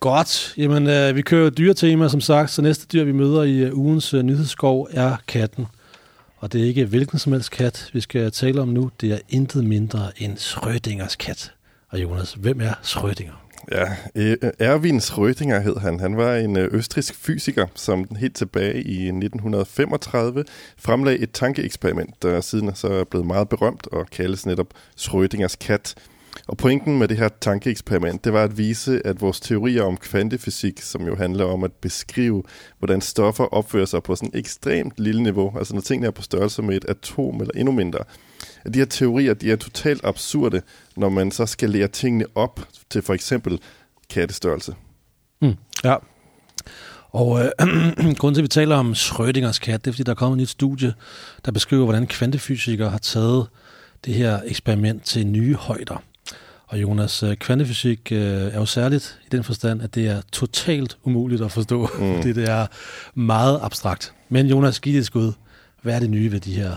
Godt. 0.00 0.54
Jamen, 0.56 0.86
øh, 0.86 1.16
vi 1.16 1.22
kører 1.22 1.50
dyretema, 1.50 2.08
som 2.08 2.20
sagt, 2.20 2.50
så 2.50 2.62
næste 2.62 2.86
dyr, 2.92 3.04
vi 3.04 3.12
møder 3.12 3.42
i 3.42 3.56
øh, 3.56 3.78
ugens 3.78 4.14
øh, 4.14 4.22
nyhedsskov, 4.22 4.88
er 4.90 5.16
katten. 5.28 5.66
Og 6.44 6.52
det 6.52 6.60
er 6.60 6.64
ikke 6.64 6.84
hvilken 6.84 7.18
som 7.18 7.32
helst 7.32 7.50
kat, 7.50 7.90
vi 7.92 8.00
skal 8.00 8.32
tale 8.32 8.62
om 8.62 8.68
nu. 8.68 8.90
Det 9.00 9.12
er 9.12 9.18
intet 9.28 9.64
mindre 9.64 10.12
end 10.16 10.36
Schrödingers 10.36 11.16
kat. 11.16 11.52
Og 11.88 12.02
Jonas, 12.02 12.32
hvem 12.32 12.60
er 12.60 12.72
Schrödinger? 12.82 13.32
Ja, 13.72 13.96
Erwin 14.58 14.98
Schrödinger 14.98 15.58
hed 15.58 15.76
han. 15.76 16.00
Han 16.00 16.16
var 16.16 16.34
en 16.34 16.56
øh, 16.56 16.74
østrisk 16.74 17.14
fysiker, 17.14 17.66
som 17.74 18.06
helt 18.18 18.36
tilbage 18.36 18.82
i 18.82 19.06
1935 19.06 20.44
fremlagde 20.76 21.18
et 21.18 21.30
tankeeksperiment, 21.32 22.22
der 22.22 22.40
siden 22.40 22.74
så 22.74 22.88
er 22.88 23.04
blevet 23.04 23.26
meget 23.26 23.48
berømt 23.48 23.86
og 23.86 24.06
kaldes 24.06 24.46
netop 24.46 24.68
Schrödingers 25.00 25.56
kat. 25.60 25.94
Og 26.48 26.56
pointen 26.56 26.98
med 26.98 27.08
det 27.08 27.16
her 27.16 27.28
tankeeksperiment, 27.40 28.24
det 28.24 28.32
var 28.32 28.44
at 28.44 28.58
vise, 28.58 29.06
at 29.06 29.20
vores 29.20 29.40
teorier 29.40 29.82
om 29.82 29.96
kvantefysik, 29.96 30.80
som 30.80 31.06
jo 31.06 31.16
handler 31.16 31.44
om 31.44 31.64
at 31.64 31.72
beskrive, 31.72 32.42
hvordan 32.78 33.00
stoffer 33.00 33.44
opfører 33.44 33.84
sig 33.84 34.02
på 34.02 34.16
sådan 34.16 34.30
et 34.34 34.38
ekstremt 34.38 34.92
lille 34.96 35.22
niveau, 35.22 35.58
altså 35.58 35.74
når 35.74 35.80
tingene 35.80 36.06
er 36.06 36.10
på 36.10 36.22
størrelse 36.22 36.62
med 36.62 36.76
et 36.76 36.84
atom 36.84 37.40
eller 37.40 37.52
endnu 37.56 37.72
mindre, 37.72 37.98
at 38.64 38.74
de 38.74 38.78
her 38.78 38.86
teorier, 38.86 39.34
de 39.34 39.52
er 39.52 39.56
totalt 39.56 40.04
absurde, 40.04 40.62
når 40.96 41.08
man 41.08 41.30
så 41.30 41.46
skal 41.46 41.70
lære 41.70 41.88
tingene 41.88 42.26
op 42.34 42.60
til 42.90 43.02
for 43.02 43.14
eksempel 43.14 43.60
kattestørrelse. 44.10 44.74
Mm. 45.42 45.54
Ja. 45.84 45.96
Og 47.10 47.44
øh, 47.44 47.50
grunden 48.18 48.34
til, 48.34 48.40
at 48.40 48.42
vi 48.42 48.48
taler 48.48 48.76
om 48.76 48.92
Schrödingers 48.92 49.58
kat, 49.58 49.84
det 49.84 49.90
er, 49.90 49.92
fordi 49.92 50.02
der 50.02 50.10
er 50.12 50.16
kommet 50.16 50.36
et 50.36 50.40
nyt 50.40 50.48
studie, 50.48 50.94
der 51.44 51.52
beskriver, 51.52 51.84
hvordan 51.84 52.06
kvantefysikere 52.06 52.90
har 52.90 52.98
taget 52.98 53.46
det 54.04 54.14
her 54.14 54.40
eksperiment 54.46 55.04
til 55.04 55.26
nye 55.26 55.54
højder. 55.54 56.02
Og 56.66 56.82
Jonas, 56.82 57.22
øh, 57.22 57.36
kvantefysik 57.36 58.12
øh, 58.12 58.18
er 58.20 58.58
jo 58.58 58.66
særligt 58.66 59.18
i 59.26 59.28
den 59.32 59.44
forstand, 59.44 59.82
at 59.82 59.94
det 59.94 60.06
er 60.06 60.20
totalt 60.32 60.96
umuligt 61.04 61.42
at 61.42 61.52
forstå, 61.52 61.80
mm. 61.98 62.14
fordi 62.14 62.32
det 62.32 62.48
er 62.48 62.66
meget 63.14 63.60
abstrakt. 63.62 64.12
Men 64.28 64.46
Jonas, 64.46 64.80
giv 64.80 64.92
det 64.92 64.98
et 64.98 65.06
skud. 65.06 65.32
Hvad 65.82 65.94
er 65.94 66.00
det 66.00 66.10
nye 66.10 66.32
ved, 66.32 66.40
de 66.40 66.52
her, 66.52 66.76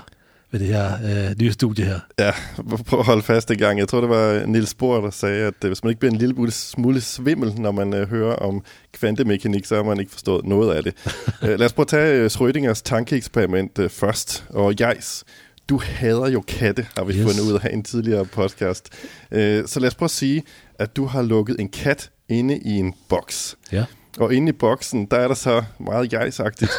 ved 0.52 0.60
det 0.60 0.68
her 0.68 0.94
øh, 0.94 1.36
nye 1.42 1.52
studie 1.52 1.86
her? 1.86 2.00
Ja, 2.20 2.32
prøv 2.88 3.00
at 3.00 3.06
holde 3.06 3.22
fast 3.22 3.52
en 3.52 3.58
gang. 3.58 3.80
Jeg 3.80 3.88
tror, 3.88 4.02
det 4.02 4.10
var 4.10 4.46
Niels 4.46 4.74
Bohr, 4.74 5.02
der 5.02 5.10
sagde, 5.10 5.46
at 5.46 5.54
øh, 5.64 5.68
hvis 5.68 5.84
man 5.84 5.90
ikke 5.90 6.00
bliver 6.00 6.12
en 6.12 6.18
lille 6.18 6.52
smule 6.52 7.02
svimmel, 7.02 7.62
når 7.62 7.72
man 7.72 7.94
øh, 7.94 8.10
hører 8.10 8.36
om 8.36 8.64
kvantemekanik, 8.94 9.66
så 9.66 9.76
har 9.76 9.84
man 9.84 10.00
ikke 10.00 10.12
forstået 10.12 10.46
noget 10.46 10.76
af 10.76 10.84
det. 10.84 10.94
øh, 11.44 11.60
lad 11.60 11.64
os 11.66 11.74
prøve 11.74 11.84
at 11.84 11.88
tage 11.88 12.16
øh, 12.16 12.26
Schrödingers 12.26 12.82
tankeeksperiment 12.84 13.80
øh, 13.80 13.90
først. 13.90 14.46
Og 14.50 14.74
Jejs, 14.80 15.24
du 15.70 15.78
hader 15.84 16.28
jo 16.30 16.42
katte, 16.48 16.88
har 16.98 17.04
vi 17.04 17.14
Yes. 17.14 17.22
fundet 17.24 17.54
ud 17.54 17.60
af 17.64 17.74
en 17.74 17.84
tidligere 17.84 18.26
podcast. 18.26 18.90
Øh, 19.32 19.68
så 19.68 19.80
lad 19.80 19.88
os 19.88 19.96
prøve 19.96 20.08
at 20.08 20.12
sige, 20.12 20.44
at 20.80 20.96
du 20.96 21.06
har 21.06 21.22
lukket 21.22 21.56
en 21.60 21.70
kat 21.70 22.10
inde 22.30 22.58
i 22.58 22.70
en 22.78 22.94
boks. 23.10 23.58
Ja. 23.72 23.86
Og 24.20 24.34
inde 24.34 24.50
i 24.50 24.52
boksen, 24.52 25.06
der 25.06 25.18
er 25.18 25.28
der 25.28 25.36
så 25.36 25.64
meget 25.80 26.14
jejsagtigt 26.14 26.72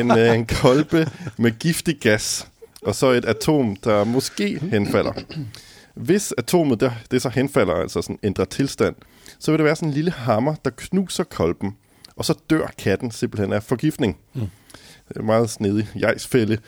en, 0.00 0.10
øh, 0.18 0.34
en 0.34 0.46
kolbe 0.46 1.10
med 1.38 1.58
giftig 1.58 1.98
gas, 2.00 2.46
og 2.82 2.94
så 2.94 3.06
et 3.06 3.24
atom, 3.24 3.76
der 3.76 4.04
måske 4.04 4.58
henfalder. 4.70 5.12
Hvis 5.94 6.34
atomet 6.38 6.80
der, 6.80 6.90
det 7.10 7.22
så 7.22 7.28
henfalder, 7.28 7.74
altså 7.74 8.02
sådan 8.02 8.18
ændrer 8.22 8.44
tilstand, 8.44 8.94
så 9.38 9.50
vil 9.52 9.58
der 9.58 9.64
være 9.64 9.76
sådan 9.76 9.88
en 9.88 9.94
lille 9.94 10.10
hammer, 10.10 10.54
der 10.64 10.70
knuser 10.76 11.24
kolben, 11.24 11.76
og 12.16 12.24
så 12.24 12.34
dør 12.50 12.66
katten 12.78 13.10
simpelthen 13.10 13.52
af 13.52 13.62
forgiftning. 13.62 14.16
Mm. 14.34 14.40
Er 15.16 15.22
meget 15.22 15.50
snedig 15.50 15.88
jejsfælde. 16.00 16.58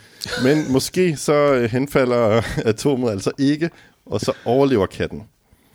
Men 0.43 0.65
måske 0.73 1.17
så 1.17 1.55
øh, 1.55 1.71
henfalder 1.71 2.43
atomet 2.65 3.11
altså 3.11 3.31
ikke, 3.39 3.71
og 4.07 4.21
så 4.21 4.33
overlever 4.45 4.87
katten. 4.87 5.23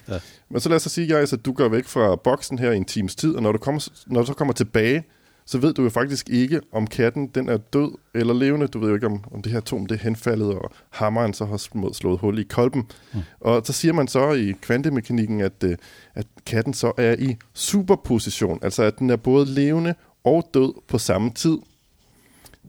Ja. 0.09 0.19
Men 0.49 0.61
så 0.61 0.69
lad 0.69 0.75
os 0.75 0.83
så 0.83 0.89
sige, 0.89 1.07
Jais, 1.07 1.33
at 1.33 1.45
du 1.45 1.53
går 1.53 1.67
væk 1.69 1.85
fra 1.85 2.15
boksen 2.15 2.59
her 2.59 2.71
i 2.71 2.77
en 2.77 2.85
times 2.85 3.15
tid, 3.15 3.35
og 3.35 3.43
når 3.43 3.51
du, 3.51 3.57
kommer, 3.57 3.89
når 4.07 4.21
du 4.21 4.27
så 4.27 4.33
kommer 4.33 4.53
tilbage, 4.53 5.03
så 5.47 5.57
ved 5.57 5.73
du 5.73 5.83
jo 5.83 5.89
faktisk 5.89 6.29
ikke, 6.29 6.61
om 6.71 6.87
katten 6.87 7.27
den 7.27 7.49
er 7.49 7.57
død 7.57 7.91
eller 8.13 8.33
levende. 8.33 8.67
Du 8.67 8.79
ved 8.79 8.87
jo 8.87 8.95
ikke, 8.95 9.07
om, 9.07 9.23
om 9.31 9.41
det 9.41 9.51
her 9.51 9.57
atom 9.57 9.85
det 9.85 9.95
er 9.95 10.03
henfaldet, 10.03 10.47
og 10.47 10.71
hammeren 10.89 11.33
så 11.33 11.45
har 11.45 11.91
slået 11.93 12.19
hul 12.19 12.39
i 12.39 12.43
kolben. 12.43 12.83
Mm. 13.13 13.19
Og 13.39 13.61
så 13.65 13.73
siger 13.73 13.93
man 13.93 14.07
så 14.07 14.31
i 14.31 14.51
kvantemekanikken, 14.61 15.41
at, 15.41 15.63
øh, 15.63 15.77
at 16.15 16.25
katten 16.45 16.73
så 16.73 16.91
er 16.97 17.15
i 17.19 17.37
superposition, 17.53 18.59
altså 18.61 18.83
at 18.83 18.99
den 18.99 19.09
er 19.09 19.15
både 19.15 19.45
levende 19.45 19.95
og 20.23 20.49
død 20.53 20.73
på 20.87 20.97
samme 20.97 21.31
tid. 21.31 21.57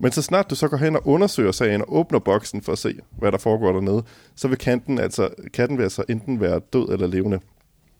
Men 0.00 0.12
så 0.12 0.22
snart 0.22 0.50
du 0.50 0.54
så 0.54 0.68
går 0.68 0.76
hen 0.76 0.96
og 0.96 1.02
undersøger 1.06 1.52
sagen 1.52 1.80
og 1.80 1.96
åbner 1.96 2.18
boksen 2.18 2.62
for 2.62 2.72
at 2.72 2.78
se, 2.78 2.98
hvad 3.18 3.32
der 3.32 3.38
foregår 3.38 3.72
dernede, 3.72 4.02
så 4.36 4.48
vil 4.48 4.58
katten, 4.58 4.98
altså, 4.98 5.28
katten 5.52 5.78
vil 5.78 5.82
altså 5.82 6.04
enten 6.08 6.40
være 6.40 6.60
død 6.72 6.88
eller 6.88 7.06
levende, 7.06 7.40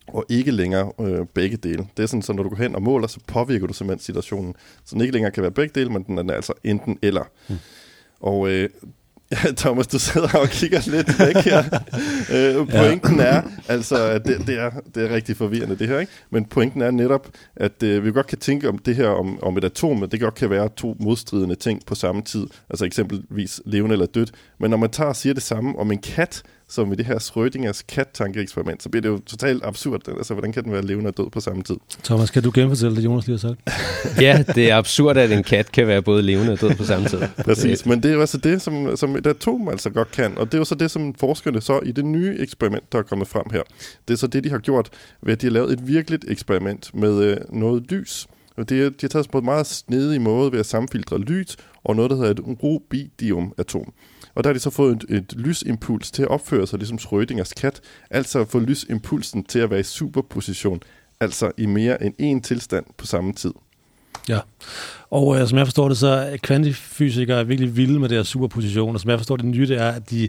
og 0.09 0.25
ikke 0.29 0.51
længere 0.51 0.93
øh, 1.01 1.27
begge 1.35 1.57
dele. 1.57 1.87
Det 1.97 2.03
er 2.03 2.07
sådan, 2.07 2.23
så 2.23 2.33
når 2.33 2.43
du 2.43 2.49
går 2.49 2.57
hen 2.57 2.75
og 2.75 2.83
måler, 2.83 3.07
så 3.07 3.21
påvirker 3.27 3.67
du 3.67 3.73
simpelthen 3.73 4.05
situationen. 4.05 4.55
Så 4.85 4.95
den 4.95 5.01
ikke 5.01 5.13
længere 5.13 5.33
kan 5.33 5.43
være 5.43 5.53
begge 5.53 5.81
dele, 5.81 5.91
men 5.91 6.03
den 6.03 6.31
er 6.31 6.35
altså 6.35 6.53
enten 6.65 6.99
eller. 7.03 7.25
Mm. 7.49 7.57
Og 8.21 8.51
øh, 8.51 8.69
Thomas, 9.57 9.87
du 9.87 9.99
sidder 9.99 10.39
og 10.39 10.49
kigger 10.49 10.91
lidt 10.91 11.19
væk 11.19 11.37
her. 11.37 11.65
øh, 12.61 12.69
pointen 12.69 13.17
ja. 13.17 13.25
er, 13.25 13.43
altså, 13.69 13.97
at 13.97 14.25
det, 14.25 14.47
det, 14.47 14.59
er, 14.59 14.71
det 14.95 15.11
er 15.11 15.15
rigtig 15.15 15.37
forvirrende 15.37 15.79
det 15.79 15.89
her, 15.89 15.99
ikke? 15.99 16.13
Men 16.31 16.45
pointen 16.45 16.83
er 16.83 16.91
netop, 16.91 17.29
at 17.57 17.83
øh, 17.83 18.05
vi 18.05 18.13
godt 18.13 18.27
kan 18.27 18.39
tænke 18.39 18.69
om 18.69 18.79
det 18.79 18.97
her 18.97 19.09
om, 19.09 19.43
om 19.43 19.57
et 19.57 19.65
atom, 19.65 19.97
men 19.97 20.11
det 20.11 20.21
godt 20.21 20.35
kan 20.35 20.51
være 20.51 20.69
to 20.77 20.97
modstridende 21.01 21.55
ting 21.55 21.87
på 21.87 21.95
samme 21.95 22.23
tid. 22.23 22.47
Altså 22.71 22.85
eksempelvis 22.85 23.61
levende 23.65 23.93
eller 23.93 24.07
dødt. 24.07 24.33
Men 24.61 24.71
når 24.71 24.79
man 24.79 24.91
tager 24.91 25.09
og 25.09 25.17
siger 25.17 25.35
det 25.35 25.43
samme 25.43 25.79
om 25.79 25.93
en 25.93 25.99
kat, 25.99 26.43
som 26.69 26.93
i 26.93 26.97
det 26.97 27.07
her 27.07 27.19
Schrödingers 27.19 27.83
kat-tankeeksperiment, 27.89 28.83
så 28.83 28.89
bliver 28.89 29.03
det 29.03 29.09
jo 29.09 29.21
totalt 29.27 29.65
absurd. 29.65 30.09
Altså, 30.09 30.35
hvordan 30.35 30.53
kan 30.53 30.65
den 30.65 30.73
være 30.73 30.83
levende 30.83 31.09
og 31.09 31.17
død 31.17 31.31
på 31.31 31.41
samme 31.41 31.63
tid? 31.63 31.77
Thomas, 32.05 32.31
kan 32.31 32.43
du 32.43 32.51
genfortælle 32.55 32.97
det, 32.97 33.05
Jonas 33.05 33.27
lige 33.27 33.39
har 33.39 33.49
sagt? 33.49 33.61
ja, 34.27 34.45
det 34.55 34.71
er 34.71 34.77
absurd, 34.77 35.17
at 35.17 35.33
en 35.33 35.45
kat 35.45 35.73
kan 35.73 35.87
være 35.87 36.03
både 36.03 36.23
levende 36.23 36.53
og 36.53 36.61
død 36.61 36.75
på 36.75 36.85
samme 36.85 37.09
tid. 37.09 37.19
Præcis, 37.45 37.87
men 37.87 38.03
det 38.03 38.09
er 38.09 38.15
jo 38.15 38.21
altså 38.21 38.39
det, 38.39 38.63
som, 38.63 38.97
som 38.97 39.17
et 39.17 39.27
atom 39.27 39.69
altså 39.69 39.91
godt 39.91 40.11
kan, 40.11 40.39
og 40.39 40.47
det 40.47 40.55
er 40.55 40.59
jo 40.59 40.65
så 40.65 40.75
det, 40.75 40.91
som 40.91 41.15
forskerne 41.15 41.61
så 41.61 41.81
i 41.81 41.93
det 41.93 42.05
nye 42.05 42.37
eksperiment, 42.39 42.93
der 42.93 42.99
er 42.99 43.03
kommet 43.03 43.29
frem 43.29 43.47
her. 43.53 43.63
Det 44.09 44.15
er 44.15 44.19
så 44.19 44.27
det, 44.27 44.45
de 44.45 44.51
har 44.51 44.59
gjort 44.59 44.91
ved, 45.23 45.33
at 45.33 45.41
de 45.41 45.47
har 45.47 45.53
lavet 45.53 45.73
et 45.73 45.89
virkeligt 45.89 46.25
eksperiment 46.29 46.95
med 46.95 47.23
øh, 47.23 47.37
noget 47.53 47.91
lys. 47.91 48.27
Og 48.57 48.69
det, 48.69 49.01
de 49.01 49.05
har 49.05 49.09
taget 49.09 49.31
på 49.31 49.39
en 49.39 49.45
meget 49.45 49.67
snedig 49.67 50.21
måde 50.21 50.53
ved 50.53 50.61
at 50.61 50.67
sammenfiltre 50.67 51.19
lys 51.19 51.57
og 51.85 51.97
noget, 51.97 52.11
der 52.11 52.17
hedder 52.17 52.31
et 52.31 52.41
rubidium-atom. 52.63 53.93
Og 54.35 54.45
der 54.45 54.51
har 54.51 54.55
de 54.55 54.61
så 54.61 54.71
fået 54.71 55.05
et, 55.09 55.17
et 55.17 55.35
lysimpuls 55.37 56.11
til 56.11 56.23
at 56.23 56.29
opføre 56.29 56.67
sig 56.67 56.79
ligesom 56.79 56.99
Schrödingers 56.99 57.53
kat, 57.61 57.81
altså 58.11 58.41
at 58.41 58.49
få 58.49 58.59
lysimpulsen 58.59 59.45
til 59.45 59.59
at 59.59 59.71
være 59.71 59.81
i 59.81 59.83
superposition, 59.83 60.81
altså 61.21 61.51
i 61.57 61.67
mere 61.67 62.03
end 62.03 62.15
én 62.23 62.41
tilstand 62.49 62.85
på 62.97 63.07
samme 63.07 63.33
tid. 63.33 63.53
Ja, 64.29 64.39
og 65.11 65.41
øh, 65.41 65.49
som 65.49 65.59
jeg 65.59 65.67
forstår 65.67 65.89
det, 65.89 65.99
så 65.99 66.07
er 66.07 66.37
kvantifysikere 66.37 67.47
virkelig 67.47 67.77
vilde 67.77 68.01
med 68.01 68.09
det 68.09 68.17
her 68.17 68.23
superposition, 68.23 68.95
og 68.95 69.01
som 69.01 69.11
jeg 69.11 69.19
forstår 69.19 69.37
det 69.37 69.45
nye, 69.45 69.69
det 69.69 69.81
er, 69.81 69.89
at 69.89 70.11
de 70.11 70.29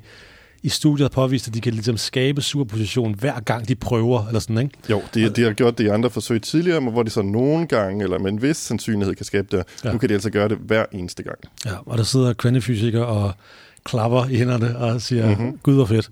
i 0.63 0.69
studiet 0.69 1.03
har 1.03 1.09
påvist, 1.09 1.47
at 1.47 1.53
de 1.53 1.61
kan 1.61 1.73
ligesom 1.73 1.97
skabe 1.97 2.41
superposition 2.41 3.13
hver 3.13 3.39
gang 3.39 3.67
de 3.67 3.75
prøver, 3.75 4.27
eller 4.27 4.39
sådan, 4.39 4.57
ikke? 4.57 4.77
Jo, 4.89 5.01
de, 5.13 5.29
de 5.29 5.43
har 5.43 5.53
gjort 5.53 5.77
det 5.77 5.83
i 5.83 5.87
andre 5.87 6.09
forsøg 6.09 6.41
tidligere, 6.41 6.79
hvor 6.79 7.03
de 7.03 7.09
så 7.09 7.21
nogle 7.21 7.67
gange, 7.67 8.03
eller 8.03 8.19
med 8.19 8.31
en 8.31 8.41
vis 8.41 8.57
sandsynlighed 8.57 9.15
kan 9.15 9.25
skabe 9.25 9.57
det. 9.57 9.63
Ja. 9.83 9.91
Nu 9.91 9.97
kan 9.97 10.09
de 10.09 10.13
altså 10.13 10.29
gøre 10.29 10.49
det 10.49 10.57
hver 10.57 10.85
eneste 10.91 11.23
gang. 11.23 11.37
Ja, 11.65 11.71
og 11.85 11.97
der 11.97 12.03
sidder 12.03 12.33
kvantifysikere 12.33 13.05
og 13.05 13.33
klapper 13.85 14.25
i 14.25 14.35
hænderne 14.35 14.77
og 14.77 15.01
siger, 15.01 15.29
mm-hmm. 15.29 15.59
gud 15.63 15.75
hvor 15.75 15.85
fedt. 15.85 16.09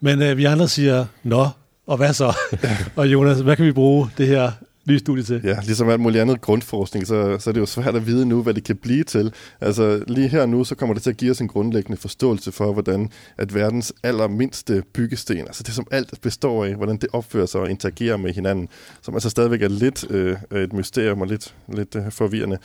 Men 0.00 0.22
øh, 0.22 0.36
vi 0.36 0.44
andre 0.44 0.68
siger, 0.68 1.06
nå, 1.22 1.48
og 1.86 1.96
hvad 1.96 2.12
så? 2.12 2.36
og 2.96 3.12
Jonas, 3.12 3.40
hvad 3.40 3.56
kan 3.56 3.64
vi 3.64 3.72
bruge 3.72 4.10
det 4.18 4.26
her 4.26 4.50
nye 4.88 4.98
studie 4.98 5.22
til? 5.22 5.40
Ja, 5.44 5.58
ligesom 5.64 5.88
alt 5.88 6.00
muligt 6.00 6.22
andet 6.22 6.40
grundforskning, 6.40 7.06
så, 7.06 7.38
så 7.38 7.50
er 7.50 7.52
det 7.52 7.60
jo 7.60 7.66
svært 7.66 7.96
at 7.96 8.06
vide 8.06 8.26
nu, 8.26 8.42
hvad 8.42 8.54
det 8.54 8.64
kan 8.64 8.76
blive 8.76 9.04
til. 9.04 9.32
Altså 9.60 10.04
lige 10.06 10.28
her 10.28 10.46
nu, 10.46 10.64
så 10.64 10.74
kommer 10.74 10.94
det 10.94 11.02
til 11.02 11.10
at 11.10 11.16
give 11.16 11.30
os 11.30 11.40
en 11.40 11.48
grundlæggende 11.48 12.00
forståelse 12.00 12.52
for, 12.52 12.72
hvordan 12.72 13.10
at 13.38 13.54
verdens 13.54 13.92
allermindste 14.02 14.82
byggesten, 14.94 15.38
altså 15.38 15.62
det 15.62 15.74
som 15.74 15.86
alt 15.90 16.20
består 16.22 16.64
af, 16.64 16.74
hvordan 16.74 16.96
det 16.96 17.08
opfører 17.12 17.46
sig 17.46 17.60
og 17.60 17.70
interagerer 17.70 18.16
med 18.16 18.32
hinanden, 18.32 18.68
som 19.02 19.14
altså 19.14 19.30
stadigvæk 19.30 19.62
er 19.62 19.68
lidt 19.68 20.10
øh, 20.10 20.36
et 20.52 20.72
mysterium 20.72 21.20
og 21.20 21.26
lidt, 21.26 21.54
lidt 21.68 21.96
øh, 21.96 22.10
forvirrende. 22.10 22.58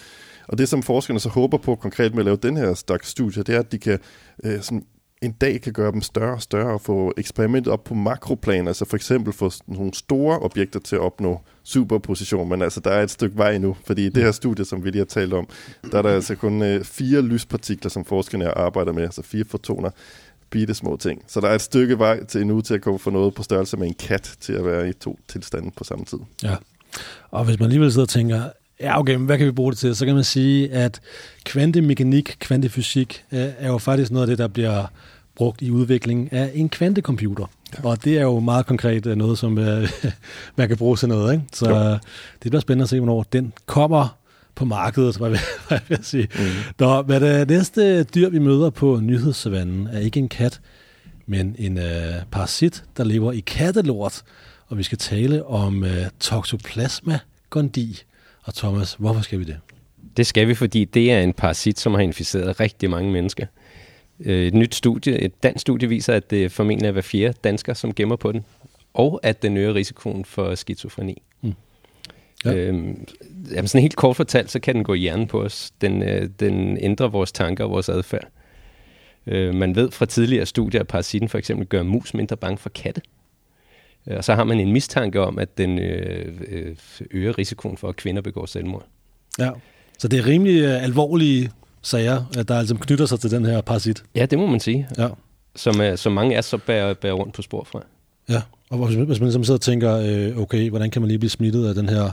Og 0.47 0.57
det, 0.57 0.69
som 0.69 0.83
forskerne 0.83 1.19
så 1.19 1.29
håber 1.29 1.57
på 1.57 1.75
konkret 1.75 2.13
med 2.13 2.19
at 2.19 2.25
lave 2.25 2.37
den 2.37 2.57
her 2.57 2.73
slags 2.73 3.07
studie, 3.07 3.43
det 3.43 3.55
er, 3.55 3.59
at 3.59 3.71
de 3.71 3.77
kan 3.77 3.99
øh, 4.43 4.61
sådan 4.61 4.85
en 5.21 5.31
dag 5.31 5.61
kan 5.61 5.73
gøre 5.73 5.91
dem 5.91 6.01
større 6.01 6.33
og 6.33 6.41
større 6.41 6.73
og 6.73 6.81
få 6.81 7.13
eksperimentet 7.17 7.73
op 7.73 7.83
på 7.83 7.93
makroplan, 7.93 8.67
altså 8.67 8.85
for 8.85 8.95
eksempel 8.95 9.33
få 9.33 9.51
nogle 9.67 9.93
store 9.93 10.39
objekter 10.39 10.79
til 10.79 10.95
at 10.95 11.01
opnå 11.01 11.41
superposition, 11.63 12.49
men 12.49 12.61
altså 12.61 12.79
der 12.79 12.91
er 12.91 13.03
et 13.03 13.11
stykke 13.11 13.37
vej 13.37 13.57
nu, 13.57 13.77
fordi 13.85 14.05
i 14.05 14.09
det 14.09 14.23
her 14.23 14.31
studie, 14.31 14.65
som 14.65 14.83
vi 14.83 14.89
lige 14.89 14.99
har 14.99 15.05
talt 15.05 15.33
om, 15.33 15.47
der 15.91 15.97
er 15.97 16.01
der 16.01 16.09
altså 16.09 16.35
kun 16.35 16.61
øh, 16.61 16.83
fire 16.83 17.21
lyspartikler, 17.21 17.89
som 17.89 18.05
forskerne 18.05 18.57
arbejder 18.57 18.91
med, 18.91 19.03
altså 19.03 19.21
fire 19.21 19.45
fotoner, 19.45 19.89
bitte 20.49 20.73
små 20.73 20.97
ting. 20.97 21.23
Så 21.27 21.41
der 21.41 21.47
er 21.47 21.55
et 21.55 21.61
stykke 21.61 21.99
vej 21.99 22.25
til 22.25 22.47
nu 22.47 22.61
til 22.61 22.73
at 22.73 22.81
kunne 22.81 22.99
få 22.99 23.09
noget 23.09 23.33
på 23.33 23.43
størrelse 23.43 23.77
med 23.77 23.87
en 23.87 23.93
kat 23.93 24.35
til 24.39 24.53
at 24.53 24.65
være 24.65 24.89
i 24.89 24.93
to 24.93 25.19
tilstande 25.27 25.71
på 25.77 25.83
samme 25.83 26.05
tid. 26.05 26.19
Ja, 26.43 26.55
og 27.31 27.45
hvis 27.45 27.59
man 27.59 27.65
alligevel 27.65 27.91
sidder 27.91 28.05
og 28.05 28.09
tænker, 28.09 28.43
Ja, 28.79 28.99
okay, 28.99 29.15
men 29.15 29.25
hvad 29.25 29.37
kan 29.37 29.47
vi 29.47 29.51
bruge 29.51 29.71
det 29.71 29.79
til? 29.79 29.95
Så 29.95 30.05
kan 30.05 30.15
man 30.15 30.23
sige, 30.23 30.71
at 30.71 31.01
kvantemekanik, 31.43 32.35
kvantefysik, 32.39 33.23
øh, 33.31 33.39
er 33.39 33.67
jo 33.67 33.77
faktisk 33.77 34.11
noget 34.11 34.23
af 34.23 34.27
det, 34.27 34.37
der 34.37 34.47
bliver 34.47 34.85
brugt 35.35 35.61
i 35.61 35.71
udviklingen 35.71 36.29
af 36.31 36.51
en 36.53 36.69
kvantecomputer. 36.69 37.45
Ja. 37.77 37.89
Og 37.89 38.03
det 38.03 38.17
er 38.17 38.21
jo 38.21 38.39
meget 38.39 38.65
konkret 38.65 39.05
øh, 39.05 39.15
noget, 39.15 39.37
som 39.37 39.57
øh, 39.57 39.89
man 40.57 40.67
kan 40.67 40.77
bruge 40.77 40.97
til 40.97 41.07
noget. 41.07 41.33
Ikke? 41.33 41.45
Så 41.53 41.69
jo. 41.69 41.91
det 42.43 42.51
bliver 42.51 42.59
spændende 42.59 42.83
at 42.83 42.89
se, 42.89 42.99
hvornår 42.99 43.23
den 43.23 43.53
kommer 43.65 44.17
på 44.55 44.65
markedet, 44.65 45.17
hvad 45.19 45.37
jeg 45.69 45.81
vil 45.87 45.99
sige. 46.03 46.27
Mm. 46.35 46.45
Nå, 46.79 47.01
hvad 47.01 47.19
det 47.19 47.49
næste 47.49 48.03
dyr, 48.03 48.29
vi 48.29 48.39
møder 48.39 48.69
på 48.69 48.99
nyhedssavannen, 49.03 49.87
er 49.87 49.99
ikke 49.99 50.19
en 50.19 50.29
kat, 50.29 50.61
men 51.25 51.55
en 51.59 51.77
øh, 51.77 52.13
parasit, 52.31 52.83
der 52.97 53.03
lever 53.03 53.31
i 53.31 53.39
kattelort. 53.39 54.21
Og 54.67 54.77
vi 54.77 54.83
skal 54.83 54.97
tale 54.97 55.45
om 55.45 55.83
øh, 55.83 56.05
Toxoplasma 56.19 57.19
gondii. 57.49 57.99
Og 58.45 58.53
Thomas, 58.53 58.93
hvorfor 58.93 59.21
skal 59.21 59.39
vi 59.39 59.43
det? 59.43 59.57
Det 60.17 60.27
skal 60.27 60.47
vi, 60.47 60.55
fordi 60.55 60.85
det 60.85 61.11
er 61.11 61.21
en 61.21 61.33
parasit, 61.33 61.79
som 61.79 61.93
har 61.93 62.01
inficeret 62.01 62.59
rigtig 62.59 62.89
mange 62.89 63.11
mennesker. 63.11 63.45
Øh, 64.19 64.47
et 64.47 64.53
nyt 64.53 64.75
studie, 64.75 65.19
et 65.19 65.43
dansk 65.43 65.61
studie 65.61 65.89
viser, 65.89 66.13
at 66.13 66.29
det 66.29 66.51
formentlig 66.51 66.87
er 66.87 66.91
hver 66.91 67.01
fjerde 67.01 67.37
dansker, 67.43 67.73
som 67.73 67.93
gemmer 67.93 68.15
på 68.15 68.31
den, 68.31 68.45
og 68.93 69.19
at 69.23 69.41
den 69.41 69.57
øger 69.57 69.75
risikoen 69.75 70.25
for 70.25 70.55
skizofreni. 70.55 71.21
Mm. 71.41 71.53
Ja. 72.45 72.53
Øhm, 72.53 73.07
jamen 73.51 73.67
sådan 73.67 73.81
helt 73.81 73.95
kort 73.95 74.15
fortalt, 74.15 74.51
så 74.51 74.59
kan 74.59 74.75
den 74.75 74.83
gå 74.83 74.93
i 74.93 74.99
hjernen 74.99 75.27
på 75.27 75.41
os. 75.41 75.71
Den, 75.81 76.03
øh, 76.03 76.29
den 76.39 76.77
ændrer 76.77 77.07
vores 77.07 77.31
tanker 77.31 77.63
og 77.63 77.69
vores 77.69 77.89
adfærd. 77.89 78.27
Øh, 79.27 79.55
man 79.55 79.75
ved 79.75 79.91
fra 79.91 80.05
tidligere 80.05 80.45
studier, 80.45 80.81
at 80.81 80.87
parasitten 80.87 81.29
for 81.29 81.37
eksempel 81.37 81.67
gør 81.67 81.83
mus 81.83 82.13
mindre 82.13 82.37
bange 82.37 82.57
for 82.57 82.69
katte. 82.69 83.01
Og 84.07 84.23
så 84.23 84.35
har 84.35 84.43
man 84.43 84.59
en 84.59 84.71
mistanke 84.71 85.21
om, 85.21 85.39
at 85.39 85.57
den 85.57 85.79
øh, 85.79 86.33
øh, 86.47 86.75
øger 87.11 87.37
risikoen 87.37 87.77
for, 87.77 87.89
at 87.89 87.95
kvinder 87.95 88.21
begår 88.21 88.45
selvmord. 88.45 88.85
Ja, 89.39 89.51
så 89.97 90.07
det 90.07 90.19
er 90.19 90.25
rimelig 90.25 90.61
øh, 90.61 90.83
alvorlige 90.83 91.51
sager, 91.81 92.43
der 92.47 92.57
altså 92.57 92.75
knytter 92.75 93.05
sig 93.05 93.19
til 93.19 93.31
den 93.31 93.45
her 93.45 93.61
parasit. 93.61 94.03
Ja, 94.15 94.25
det 94.25 94.39
må 94.39 94.45
man 94.45 94.59
sige. 94.59 94.87
Ja. 94.97 95.07
Som, 95.55 95.81
øh, 95.81 95.97
som 95.97 96.13
mange 96.13 96.37
af 96.37 96.43
så 96.43 96.57
bærer, 96.57 96.93
bærer 96.93 97.13
rundt 97.13 97.33
på 97.33 97.41
spor 97.41 97.63
fra. 97.63 97.81
Ja, 98.29 98.41
og 98.69 98.87
hvis 98.87 98.97
man, 98.97 99.07
ligesom 99.07 99.43
sidder 99.43 99.57
og 99.57 99.61
tænker, 99.61 99.97
øh, 99.97 100.37
okay, 100.37 100.69
hvordan 100.69 100.91
kan 100.91 101.01
man 101.01 101.07
lige 101.07 101.19
blive 101.19 101.29
smittet 101.29 101.67
af 101.67 101.75
den 101.75 101.89
her 101.89 102.11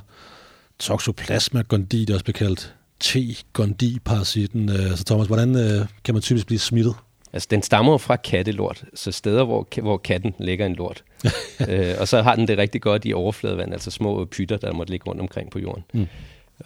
Toxoplasma 0.79 1.63
gondii, 1.63 2.01
det 2.01 2.11
er 2.11 2.15
også 2.15 2.25
bekaldt 2.25 2.75
T-gondii-parasitten. 3.01 4.69
Øh, 4.71 4.97
så 4.97 5.05
Thomas, 5.05 5.27
hvordan 5.27 5.57
øh, 5.57 5.87
kan 6.05 6.15
man 6.15 6.23
typisk 6.23 6.47
blive 6.47 6.59
smittet? 6.59 6.95
Altså, 7.33 7.49
den 7.51 7.63
stammer 7.63 7.99
fra 7.99 8.17
kattelort, 8.17 8.85
så 8.95 9.13
steder, 9.13 9.45
hvor, 9.45 9.69
hvor 9.81 9.97
katten 9.97 10.35
lægger 10.39 10.67
en 10.67 10.75
lort. 10.75 11.05
øh, 11.69 11.95
og 12.01 12.09
så 12.09 12.23
har 12.23 12.37
den 12.37 12.49
det 12.49 12.59
rigtig 12.59 12.83
godt 12.83 13.05
i 13.05 13.13
overfladevand, 13.13 13.73
altså 13.73 13.91
små 13.91 14.25
pytter, 14.25 14.57
der 14.57 14.73
måtte 14.73 14.91
ligge 14.91 15.11
rundt 15.11 15.21
omkring 15.21 15.51
på 15.51 15.59
jorden. 15.59 15.85
Mm. 15.93 16.07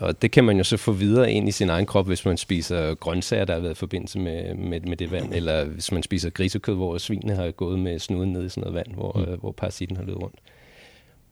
Og 0.01 0.23
det 0.23 0.31
kan 0.31 0.45
man 0.45 0.57
jo 0.57 0.65
så 0.65 0.77
få 0.77 0.93
videre 0.93 1.33
ind 1.33 1.49
i 1.49 1.53
sin 1.53 1.71
egen 1.71 1.87
krop, 1.87 2.07
hvis 2.07 2.25
man 2.25 2.37
spiser 2.37 2.95
grøntsager, 2.95 3.45
der 3.45 3.55
har 3.55 3.61
været 3.61 3.73
i 3.73 3.79
forbindelse 3.79 4.19
med, 4.19 4.55
med, 4.55 4.81
med 4.81 4.97
det 4.97 5.11
vand, 5.11 5.35
eller 5.35 5.65
hvis 5.65 5.93
man 5.93 6.03
spiser 6.03 6.31
grisekød, 6.31 6.75
hvor 6.75 6.99
svinene 6.99 7.35
har 7.35 7.51
gået 7.51 7.79
med 7.79 7.99
snuden 7.99 8.33
ned 8.33 8.47
i 8.47 8.49
sådan 8.49 8.61
noget 8.61 8.75
vand, 8.75 8.95
hvor, 8.95 9.13
mm. 9.13 9.33
øh, 9.33 9.41
hvor 9.41 9.53
parasitten 9.53 9.97
har 9.97 10.05
løbet 10.05 10.23
rundt. 10.23 10.39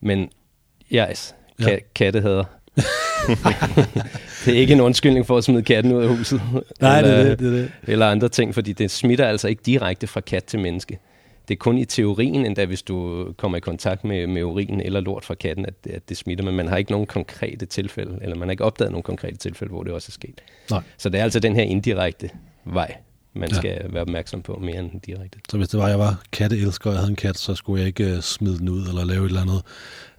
Men 0.00 0.30
yes, 0.92 1.34
ka- 1.62 1.70
ja. 1.70 1.78
katte 1.94 2.20
hader 2.20 2.44
det 4.44 4.54
er 4.54 4.60
ikke 4.60 4.72
en 4.72 4.80
undskyldning 4.80 5.26
for 5.26 5.38
at 5.38 5.44
smide 5.44 5.62
katten 5.62 5.92
ud 5.92 6.02
af 6.02 6.16
huset. 6.16 6.40
Nej, 6.80 6.98
eller, 6.98 7.16
det, 7.16 7.20
er 7.20 7.28
det, 7.28 7.38
det 7.38 7.46
er 7.46 7.50
det. 7.50 7.72
Eller 7.82 8.06
andre 8.06 8.28
ting, 8.28 8.54
fordi 8.54 8.72
det 8.72 8.90
smitter 8.90 9.26
altså 9.26 9.48
ikke 9.48 9.62
direkte 9.66 10.06
fra 10.06 10.20
kat 10.20 10.44
til 10.44 10.58
menneske. 10.58 10.98
Det 11.48 11.54
er 11.54 11.58
kun 11.58 11.78
i 11.78 11.84
teorien, 11.84 12.46
endda 12.46 12.64
hvis 12.64 12.82
du 12.82 13.26
kommer 13.36 13.58
i 13.58 13.60
kontakt 13.60 14.04
med, 14.04 14.26
med 14.26 14.42
urin 14.42 14.80
eller 14.80 15.00
lort 15.00 15.24
fra 15.24 15.34
katten, 15.34 15.66
at, 15.66 15.74
at 15.90 16.08
det 16.08 16.16
smitter, 16.16 16.44
men 16.44 16.54
man 16.54 16.68
har 16.68 16.76
ikke 16.76 16.90
nogen 16.90 17.06
konkrete 17.06 17.66
tilfælde, 17.66 18.18
eller 18.22 18.36
man 18.36 18.48
har 18.48 18.50
ikke 18.50 18.64
opdaget 18.64 18.92
nogen 18.92 19.02
konkrete 19.02 19.36
tilfælde, 19.36 19.72
hvor 19.72 19.82
det 19.82 19.92
også 19.92 20.08
er 20.08 20.12
sket. 20.12 20.40
Nej. 20.70 20.82
Så 20.98 21.08
det 21.08 21.20
er 21.20 21.24
altså 21.24 21.40
den 21.40 21.56
her 21.56 21.62
indirekte 21.62 22.30
vej, 22.64 22.96
man 23.36 23.48
Ja. 23.50 23.56
skal 23.56 23.80
være 23.92 24.02
opmærksom 24.02 24.42
på 24.42 24.58
mere 24.62 24.78
end 24.78 25.00
direkte. 25.06 25.38
Så 25.50 25.56
hvis 25.56 25.68
det 25.68 25.80
var, 25.80 25.88
jeg 25.88 25.98
var 25.98 26.22
katteelsker, 26.32 26.90
og 26.90 26.94
jeg 26.94 27.00
havde 27.00 27.10
en 27.10 27.16
kat, 27.16 27.38
så 27.38 27.54
skulle 27.54 27.80
jeg 27.80 27.86
ikke 27.86 28.04
øh, 28.16 28.20
smide 28.22 28.58
den 28.58 28.68
ud, 28.68 28.86
eller 28.88 29.04
lave 29.04 29.24
et 29.24 29.28
eller 29.28 29.40
andet 29.42 29.62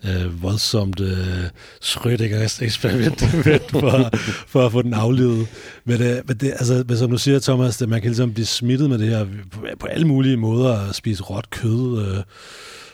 øh, 0.05 0.43
voldsomt 0.43 0.99
øh, 0.99 1.43
Schrödinger-eksperiment 1.81 3.21
for, 3.71 4.09
for 4.47 4.65
at 4.65 4.71
få 4.71 4.81
den 4.81 4.93
aflevet. 4.93 5.47
Men, 5.85 6.01
øh, 6.01 6.21
men, 6.27 6.37
det, 6.37 6.51
altså, 6.51 6.83
men 6.87 6.97
som 6.97 7.09
du 7.11 7.17
siger, 7.17 7.39
Thomas, 7.39 7.77
det, 7.77 7.89
man 7.89 8.01
kan 8.01 8.09
ligesom 8.09 8.33
blive 8.33 8.45
smittet 8.45 8.89
med 8.89 8.97
det 8.99 9.07
her 9.07 9.25
på, 9.51 9.65
på 9.79 9.87
alle 9.87 10.07
mulige 10.07 10.37
måder. 10.37 10.89
At 10.89 10.95
spise 10.95 11.23
råt 11.23 11.49
kød 11.49 12.07
øh, 12.07 12.23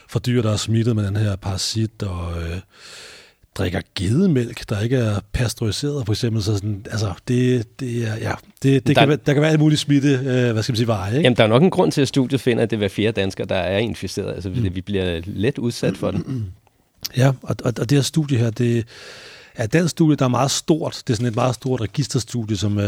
for 0.08 0.18
dyr, 0.18 0.42
der 0.42 0.52
er 0.52 0.56
smittet 0.56 0.96
med 0.96 1.06
den 1.06 1.16
her 1.16 1.36
parasit, 1.36 2.02
og 2.02 2.42
øh, 2.42 2.56
drikker 3.58 3.80
gedemælk, 3.94 4.68
der 4.68 4.80
ikke 4.80 4.96
er 4.96 5.20
pasteuriseret, 5.32 6.06
for 6.06 6.12
eksempel. 6.12 6.42
Så 6.42 6.54
sådan, 6.54 6.86
altså, 6.90 7.12
det, 7.28 7.66
det 7.80 8.08
er, 8.08 8.16
ja, 8.16 8.32
det, 8.62 8.86
det 8.86 8.86
Der- 8.86 8.94
kan, 9.02 9.08
være- 9.08 9.18
der 9.26 9.32
kan 9.32 9.42
være 9.42 9.50
alle 9.50 9.60
mulige 9.60 9.78
smitte, 9.78 10.08
øh, 10.08 10.52
hvad 10.52 10.62
skal 10.62 10.72
man 10.72 10.76
sige, 10.76 10.86
veje, 10.86 11.10
ikke? 11.10 11.22
Jamen, 11.22 11.36
der 11.36 11.42
er 11.44 11.48
nok 11.48 11.62
en 11.62 11.70
grund 11.70 11.92
til, 11.92 12.00
at 12.00 12.08
studiet 12.08 12.40
finder, 12.40 12.62
at 12.62 12.70
det 12.70 12.76
er 12.76 12.78
hver 12.78 12.88
fjerde 12.88 13.20
dansker, 13.20 13.44
der 13.44 13.54
er 13.56 13.78
inficeret. 13.78 14.34
Altså, 14.34 14.48
mm. 14.48 14.74
vi 14.74 14.80
bliver 14.80 15.20
let 15.26 15.58
udsat 15.58 15.96
for 15.96 16.10
det. 16.10 16.24
Ja, 17.16 17.28
og, 17.28 17.56
og, 17.64 17.72
og 17.80 17.90
det 17.90 17.92
her 17.92 18.02
studie 18.02 18.38
her, 18.38 18.50
det 18.50 18.84
er 19.54 19.66
dansk 19.66 19.90
studie, 19.90 20.16
der 20.16 20.24
er 20.24 20.28
meget 20.28 20.50
stort. 20.50 21.02
Det 21.06 21.12
er 21.12 21.16
sådan 21.16 21.26
et 21.28 21.34
meget 21.34 21.54
stort 21.54 21.80
registerstudie, 21.80 22.56
som 22.56 22.78
øh, 22.78 22.86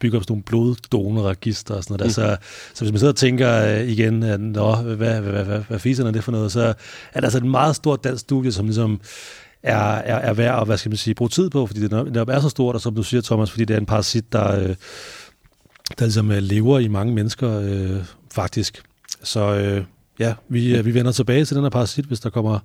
bygger 0.00 0.18
op 0.18 0.22
sådan 0.22 0.32
nogle 0.32 0.42
bloddonorregister 0.42 1.74
og 1.74 1.84
sådan 1.84 1.96
noget. 1.98 2.16
Der. 2.16 2.36
Så, 2.36 2.36
så 2.74 2.84
hvis 2.84 2.92
man 2.92 2.98
sidder 2.98 3.12
og 3.12 3.16
tænker 3.16 3.64
øh, 3.80 3.88
igen, 3.88 4.22
at, 4.22 4.40
Nå, 4.40 4.74
hvad, 4.76 4.96
hvad, 4.96 5.20
hvad, 5.20 5.44
hvad, 5.44 5.60
hvad 5.68 5.78
fiser 5.78 6.06
er 6.06 6.10
det 6.10 6.24
for 6.24 6.32
noget, 6.32 6.52
så 6.52 6.60
er 6.62 7.20
det 7.20 7.24
altså 7.24 7.38
et 7.38 7.44
meget 7.44 7.76
stort 7.76 8.04
dansk 8.04 8.20
studie, 8.20 8.52
som 8.52 8.66
ligesom 8.66 9.00
er, 9.62 9.76
er, 9.78 10.14
er 10.16 10.32
værd 10.32 10.60
at, 10.60 10.66
hvad 10.66 10.76
skal 10.78 10.90
man 10.90 10.96
sige, 10.96 11.14
bruge 11.14 11.28
tid 11.28 11.50
på, 11.50 11.66
fordi 11.66 11.80
det 11.80 11.90
netop 11.90 12.28
er 12.28 12.40
så 12.40 12.48
stort, 12.48 12.74
og 12.74 12.80
som 12.80 12.94
du 12.94 13.02
siger, 13.02 13.20
Thomas, 13.20 13.50
fordi 13.50 13.64
det 13.64 13.74
er 13.74 13.80
en 13.80 13.86
parasit, 13.86 14.32
der, 14.32 14.60
øh, 14.60 14.74
der 15.98 16.04
ligesom 16.04 16.30
øh, 16.30 16.38
lever 16.38 16.78
i 16.78 16.88
mange 16.88 17.14
mennesker, 17.14 17.60
øh, 17.60 18.04
faktisk. 18.32 18.82
Så 19.22 19.54
øh, 19.54 19.84
ja, 20.18 20.34
vi, 20.48 20.76
øh, 20.76 20.84
vi 20.86 20.94
vender 20.94 21.12
tilbage 21.12 21.44
til 21.44 21.56
den 21.56 21.64
her 21.64 21.70
parasit, 21.70 22.04
hvis 22.04 22.20
der 22.20 22.30
kommer 22.30 22.58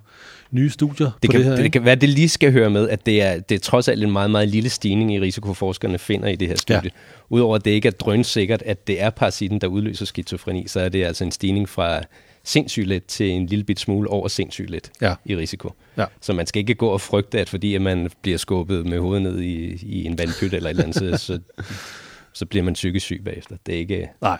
nye 0.50 0.70
studier 0.70 1.10
Det 1.22 1.28
på 1.28 1.32
kan, 1.32 1.40
det 1.40 1.44
her. 1.44 1.50
det, 1.50 1.58
ikke? 1.58 1.64
det 1.64 1.72
kan 1.72 1.84
være, 1.84 1.94
det 1.94 2.08
lige 2.08 2.28
skal 2.28 2.52
høre 2.52 2.70
med, 2.70 2.88
at 2.88 3.06
det 3.06 3.22
er, 3.22 3.40
det 3.40 3.54
er 3.54 3.58
trods 3.58 3.88
alt 3.88 4.02
en 4.04 4.10
meget, 4.12 4.30
meget 4.30 4.48
lille 4.48 4.70
stigning 4.70 5.14
i 5.14 5.20
risikoforskerne 5.20 5.98
finder 5.98 6.28
i 6.28 6.36
det 6.36 6.48
her 6.48 6.56
studie. 6.56 6.80
Ja. 6.84 6.88
Udover 7.30 7.56
at 7.56 7.64
det 7.64 7.70
ikke 7.70 7.88
er 7.88 7.92
drønsikkert, 7.92 8.62
at 8.62 8.86
det 8.86 9.02
er 9.02 9.10
parasitten, 9.10 9.60
der 9.60 9.66
udløser 9.66 10.06
skizofreni, 10.06 10.68
så 10.68 10.80
er 10.80 10.88
det 10.88 11.04
altså 11.04 11.24
en 11.24 11.30
stigning 11.30 11.68
fra 11.68 12.00
sindssygelet 12.44 13.04
til 13.06 13.30
en 13.30 13.46
lille 13.46 13.64
bit 13.64 13.80
smule 13.80 14.10
over 14.10 14.28
sindssygelet 14.28 14.90
Ja. 15.00 15.14
i 15.24 15.36
risiko. 15.36 15.72
Ja. 15.96 16.04
Så 16.20 16.32
man 16.32 16.46
skal 16.46 16.60
ikke 16.60 16.74
gå 16.74 16.88
og 16.88 17.00
frygte, 17.00 17.40
at 17.40 17.48
fordi 17.48 17.74
at 17.74 17.82
man 17.82 18.10
bliver 18.22 18.38
skubbet 18.38 18.86
med 18.86 18.98
hovedet 18.98 19.22
ned 19.22 19.40
i, 19.40 19.78
i 19.82 20.04
en 20.04 20.18
vandpyt 20.18 20.54
eller 20.54 20.70
et 20.70 20.78
eller 20.78 20.84
andet, 20.84 21.20
så, 21.20 21.38
så, 22.32 22.46
bliver 22.46 22.62
man 22.64 22.74
psykisk 22.74 23.06
syg 23.06 23.22
bagefter. 23.24 23.56
Det 23.66 23.74
er 23.74 23.78
ikke... 23.78 24.08
Nej. 24.20 24.38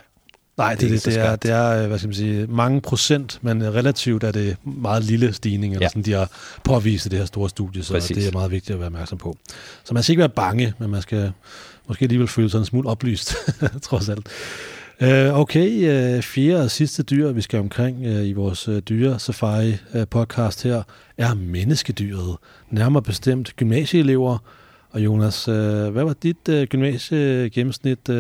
Nej, 0.56 0.70
det, 0.74 0.80
Det 0.80 0.86
er 0.86 0.90
det, 0.90 1.04
det, 1.04 1.16
er, 1.18 1.36
det 1.36 1.50
er, 1.50 1.82
øh, 1.82 1.88
hvad 1.88 1.98
skal 1.98 2.08
man 2.08 2.14
sige, 2.14 2.46
mange 2.46 2.80
procent, 2.80 3.38
men 3.42 3.74
relativt 3.74 4.24
er 4.24 4.32
det 4.32 4.56
meget 4.64 5.04
lille 5.04 5.32
stigning, 5.32 5.72
eller. 5.72 5.84
Ja. 5.84 5.88
sådan, 5.88 6.02
de 6.02 6.12
har 6.12 6.30
påvist 6.64 7.06
i 7.06 7.08
det 7.08 7.18
her 7.18 7.26
store 7.26 7.48
studie, 7.48 7.82
så 7.82 7.92
Præcis. 7.92 8.16
det 8.16 8.26
er 8.28 8.32
meget 8.32 8.50
vigtigt 8.50 8.74
at 8.74 8.78
være 8.78 8.86
opmærksom 8.86 9.18
på. 9.18 9.36
Så 9.84 9.94
man 9.94 10.02
skal 10.02 10.12
ikke 10.12 10.20
være 10.20 10.28
bange, 10.28 10.74
men 10.78 10.90
man 10.90 11.02
skal 11.02 11.32
måske 11.88 12.02
alligevel 12.02 12.28
føle 12.28 12.50
sig 12.50 12.58
en 12.58 12.64
smule 12.64 12.88
oplyst, 12.88 13.34
trods 13.82 14.08
alt. 14.08 14.26
Uh, 15.02 15.40
okay, 15.40 15.68
uh, 16.16 16.22
fjerde 16.22 16.64
og 16.64 16.70
sidste 16.70 17.02
dyr, 17.02 17.32
vi 17.32 17.40
skal 17.40 17.60
omkring 17.60 17.98
uh, 17.98 18.26
i 18.26 18.32
vores 18.32 18.68
uh, 18.68 18.78
dyre-safari-podcast 18.78 20.62
her, 20.62 20.82
er 21.18 21.34
menneskedyret. 21.34 22.36
Nærmere 22.70 23.02
bestemt 23.02 23.56
gymnasieelever. 23.56 24.38
Og 24.90 25.04
Jonas, 25.04 25.48
uh, 25.48 25.54
hvad 25.88 26.04
var 26.04 26.12
dit 26.22 26.48
uh, 26.48 26.62
gymnasiegennemsnit, 26.62 28.08
uh, 28.08 28.14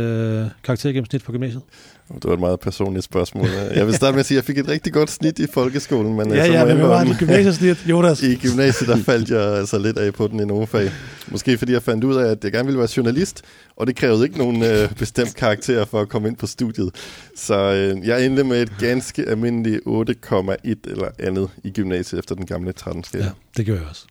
karaktergennemsnit 0.64 1.24
på 1.24 1.32
gymnasiet? 1.32 1.62
Det 2.08 2.24
var 2.24 2.32
et 2.32 2.40
meget 2.40 2.60
personligt 2.60 3.04
spørgsmål. 3.04 3.48
Jeg 3.76 3.86
vil 3.86 3.94
starte 3.94 4.12
med 4.12 4.20
at 4.20 4.26
sige, 4.26 4.38
at 4.38 4.42
jeg 4.42 4.44
fik 4.44 4.58
et 4.58 4.68
rigtig 4.68 4.92
godt 4.92 5.10
snit 5.10 5.38
i 5.38 5.46
folkeskolen, 5.54 6.16
men 6.16 6.30
Ja, 6.34 6.46
så 6.46 6.52
ja, 6.52 6.64
men 6.64 6.76
hvad 6.76 6.86
var 6.86 7.04
dit 7.04 7.18
gymnasiesnit, 7.18 7.86
Jonas? 7.90 8.22
I 8.22 8.34
gymnasiet, 8.34 8.88
der 8.88 8.96
faldt 8.96 9.30
jeg 9.30 9.40
altså 9.58 9.78
lidt 9.78 9.98
af 9.98 10.14
på 10.14 10.26
den 10.26 10.40
i 10.40 10.44
nogle 10.44 10.66
fag. 10.66 10.90
Måske 11.28 11.58
fordi 11.58 11.72
jeg 11.72 11.82
fandt 11.82 12.04
ud 12.04 12.14
af, 12.14 12.30
at 12.30 12.44
jeg 12.44 12.52
gerne 12.52 12.64
ville 12.66 12.78
være 12.78 12.88
journalist, 12.96 13.42
og 13.76 13.86
det 13.86 13.96
krævede 13.96 14.24
ikke 14.24 14.38
nogen 14.38 14.62
øh, 14.62 14.94
bestemt 14.94 15.36
karakter 15.36 15.84
for 15.84 16.00
at 16.00 16.08
komme 16.08 16.28
ind 16.28 16.36
på 16.36 16.46
studiet. 16.46 16.90
Så 17.36 17.54
øh, 17.54 18.06
jeg 18.08 18.26
endte 18.26 18.44
med 18.44 18.62
et 18.62 18.72
ganske 18.78 19.28
almindeligt 19.28 19.80
8,1 19.86 20.90
eller 20.90 21.08
andet 21.18 21.48
i 21.64 21.70
gymnasiet 21.70 22.18
efter 22.18 22.34
den 22.34 22.46
gamle 22.46 22.72
13 22.72 23.04
skala. 23.04 23.24
Ja, 23.24 23.30
det 23.56 23.66
gør 23.66 23.74
jeg 23.74 23.82
også. 23.90 24.06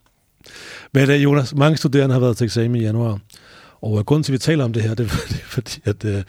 Men 0.92 1.10
Jonas, 1.10 1.54
mange 1.54 1.76
studerende 1.76 2.12
har 2.12 2.20
været 2.20 2.36
til 2.36 2.44
eksamen 2.44 2.76
i 2.80 2.84
januar, 2.84 3.18
og 3.84 3.98
øh, 3.98 4.04
grunden 4.04 4.22
til, 4.22 4.32
at 4.32 4.34
vi 4.34 4.38
taler 4.38 4.64
om 4.64 4.72
det 4.72 4.82
her, 4.82 4.94
det 4.94 5.04
er 5.04 5.08
fordi, 5.24 5.34
fordi 5.34 5.80
at 5.84 6.04
øh, 6.04 6.22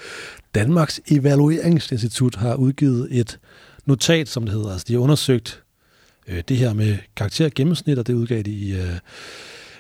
Danmarks 0.56 1.02
Evalueringsinstitut 1.12 2.36
har 2.36 2.56
udgivet 2.56 3.08
et 3.12 3.40
notat, 3.86 4.30
som 4.30 4.44
det 4.46 4.54
hedder. 4.54 4.72
Altså, 4.72 4.86
de 4.88 4.94
har 4.94 5.00
undersøgt 5.00 5.64
øh, 6.28 6.44
det 6.48 6.58
her 6.58 6.74
med 6.74 6.98
karaktergennemsnit, 7.16 8.00
og 8.00 8.08
det 8.08 8.14
udgav 8.14 8.42
de 8.42 8.52
i 8.52 8.76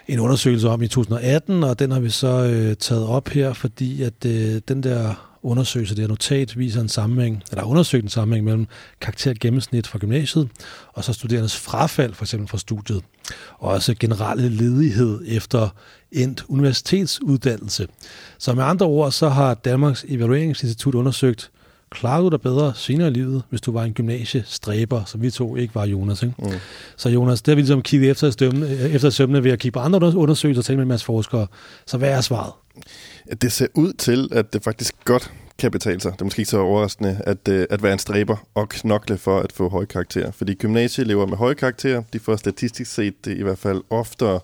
en 0.07 0.19
undersøgelse 0.19 0.69
om 0.69 0.81
i 0.81 0.88
2018, 0.88 1.63
og 1.63 1.79
den 1.79 1.91
har 1.91 1.99
vi 1.99 2.09
så 2.09 2.75
taget 2.79 3.05
op 3.05 3.29
her, 3.29 3.53
fordi 3.53 4.03
at 4.03 4.23
den 4.67 4.83
der 4.83 5.35
undersøgelse, 5.45 5.95
det 5.95 6.01
her 6.01 6.08
notat, 6.08 6.58
viser 6.58 6.81
en 6.81 6.89
sammenhæng, 6.89 7.43
eller 7.51 7.63
har 7.63 7.69
undersøgt 7.69 8.03
en 8.03 8.10
sammenhæng 8.10 8.45
mellem 8.45 8.67
karaktergennemsnit 9.01 9.88
fra 9.88 9.99
gymnasiet, 9.99 10.49
og 10.93 11.03
så 11.03 11.13
studerendes 11.13 11.55
frafald, 11.55 12.13
for 12.13 12.23
eksempel 12.23 12.49
fra 12.49 12.58
studiet, 12.58 13.01
og 13.58 13.69
også 13.69 13.95
generelle 13.99 14.49
ledighed 14.49 15.21
efter 15.27 15.69
endt 16.12 16.45
universitetsuddannelse. 16.47 17.88
Så 18.38 18.53
med 18.53 18.63
andre 18.63 18.86
ord, 18.86 19.12
så 19.12 19.29
har 19.29 19.53
Danmarks 19.53 20.05
Evalueringsinstitut 20.08 20.95
undersøgt, 20.95 21.51
klarer 21.89 22.21
du 22.21 22.29
dig 22.29 22.41
bedre 22.41 22.73
senere 22.75 23.08
i 23.08 23.12
livet, 23.12 23.43
hvis 23.49 23.62
du 23.62 23.71
var 23.71 23.84
en 23.84 23.93
gymnasiestræber, 23.93 25.03
som 25.05 25.21
vi 25.21 25.31
to 25.31 25.55
ikke 25.55 25.75
var, 25.75 25.86
Jonas. 25.86 26.23
Ikke? 26.23 26.36
Mm. 26.39 26.51
Så 26.97 27.10
Jonas, 27.10 27.41
det 27.41 27.51
har 27.51 27.55
vi 27.55 27.62
ligesom 27.62 27.81
kigget 27.81 28.12
efter, 28.12 28.27
i 28.27 28.31
stømme, 28.31 28.69
efter 28.69 29.08
i 29.08 29.12
sømmene 29.12 29.43
ved 29.43 29.51
at 29.51 29.60
kigge 29.60 29.73
på 29.73 29.79
andre 29.79 30.15
undersøgelser 30.15 30.62
og 30.62 30.65
tale 30.65 30.77
med 30.77 30.84
en 30.84 30.89
masse 30.89 31.05
forskere. 31.05 31.47
Så 31.86 31.97
hvad 31.97 32.10
er 32.10 32.21
svaret? 32.21 32.51
Det 33.41 33.51
ser 33.51 33.67
ud 33.73 33.93
til, 33.93 34.29
at 34.31 34.53
det 34.53 34.63
faktisk 34.63 34.95
godt 35.05 35.31
kan 35.59 35.71
betale 35.71 36.01
sig. 36.01 36.11
Det 36.11 36.21
er 36.21 36.25
måske 36.25 36.39
ikke 36.39 36.51
så 36.51 36.59
overraskende 36.59 37.21
at, 37.25 37.47
øh, 37.47 37.67
at 37.69 37.83
være 37.83 37.93
en 37.93 37.99
stræber 37.99 38.47
og 38.53 38.69
knokle 38.69 39.17
for 39.17 39.39
at 39.39 39.51
få 39.51 39.69
høje 39.69 39.85
karakterer. 39.85 40.31
Fordi 40.31 40.53
gymnasieelever 40.53 41.25
med 41.25 41.38
høje 41.38 41.53
karakterer, 41.53 42.03
de 42.13 42.19
får 42.19 42.35
statistisk 42.35 42.93
set 42.93 43.15
i 43.25 43.43
hvert 43.43 43.57
fald 43.57 43.81
oftere 43.89 44.39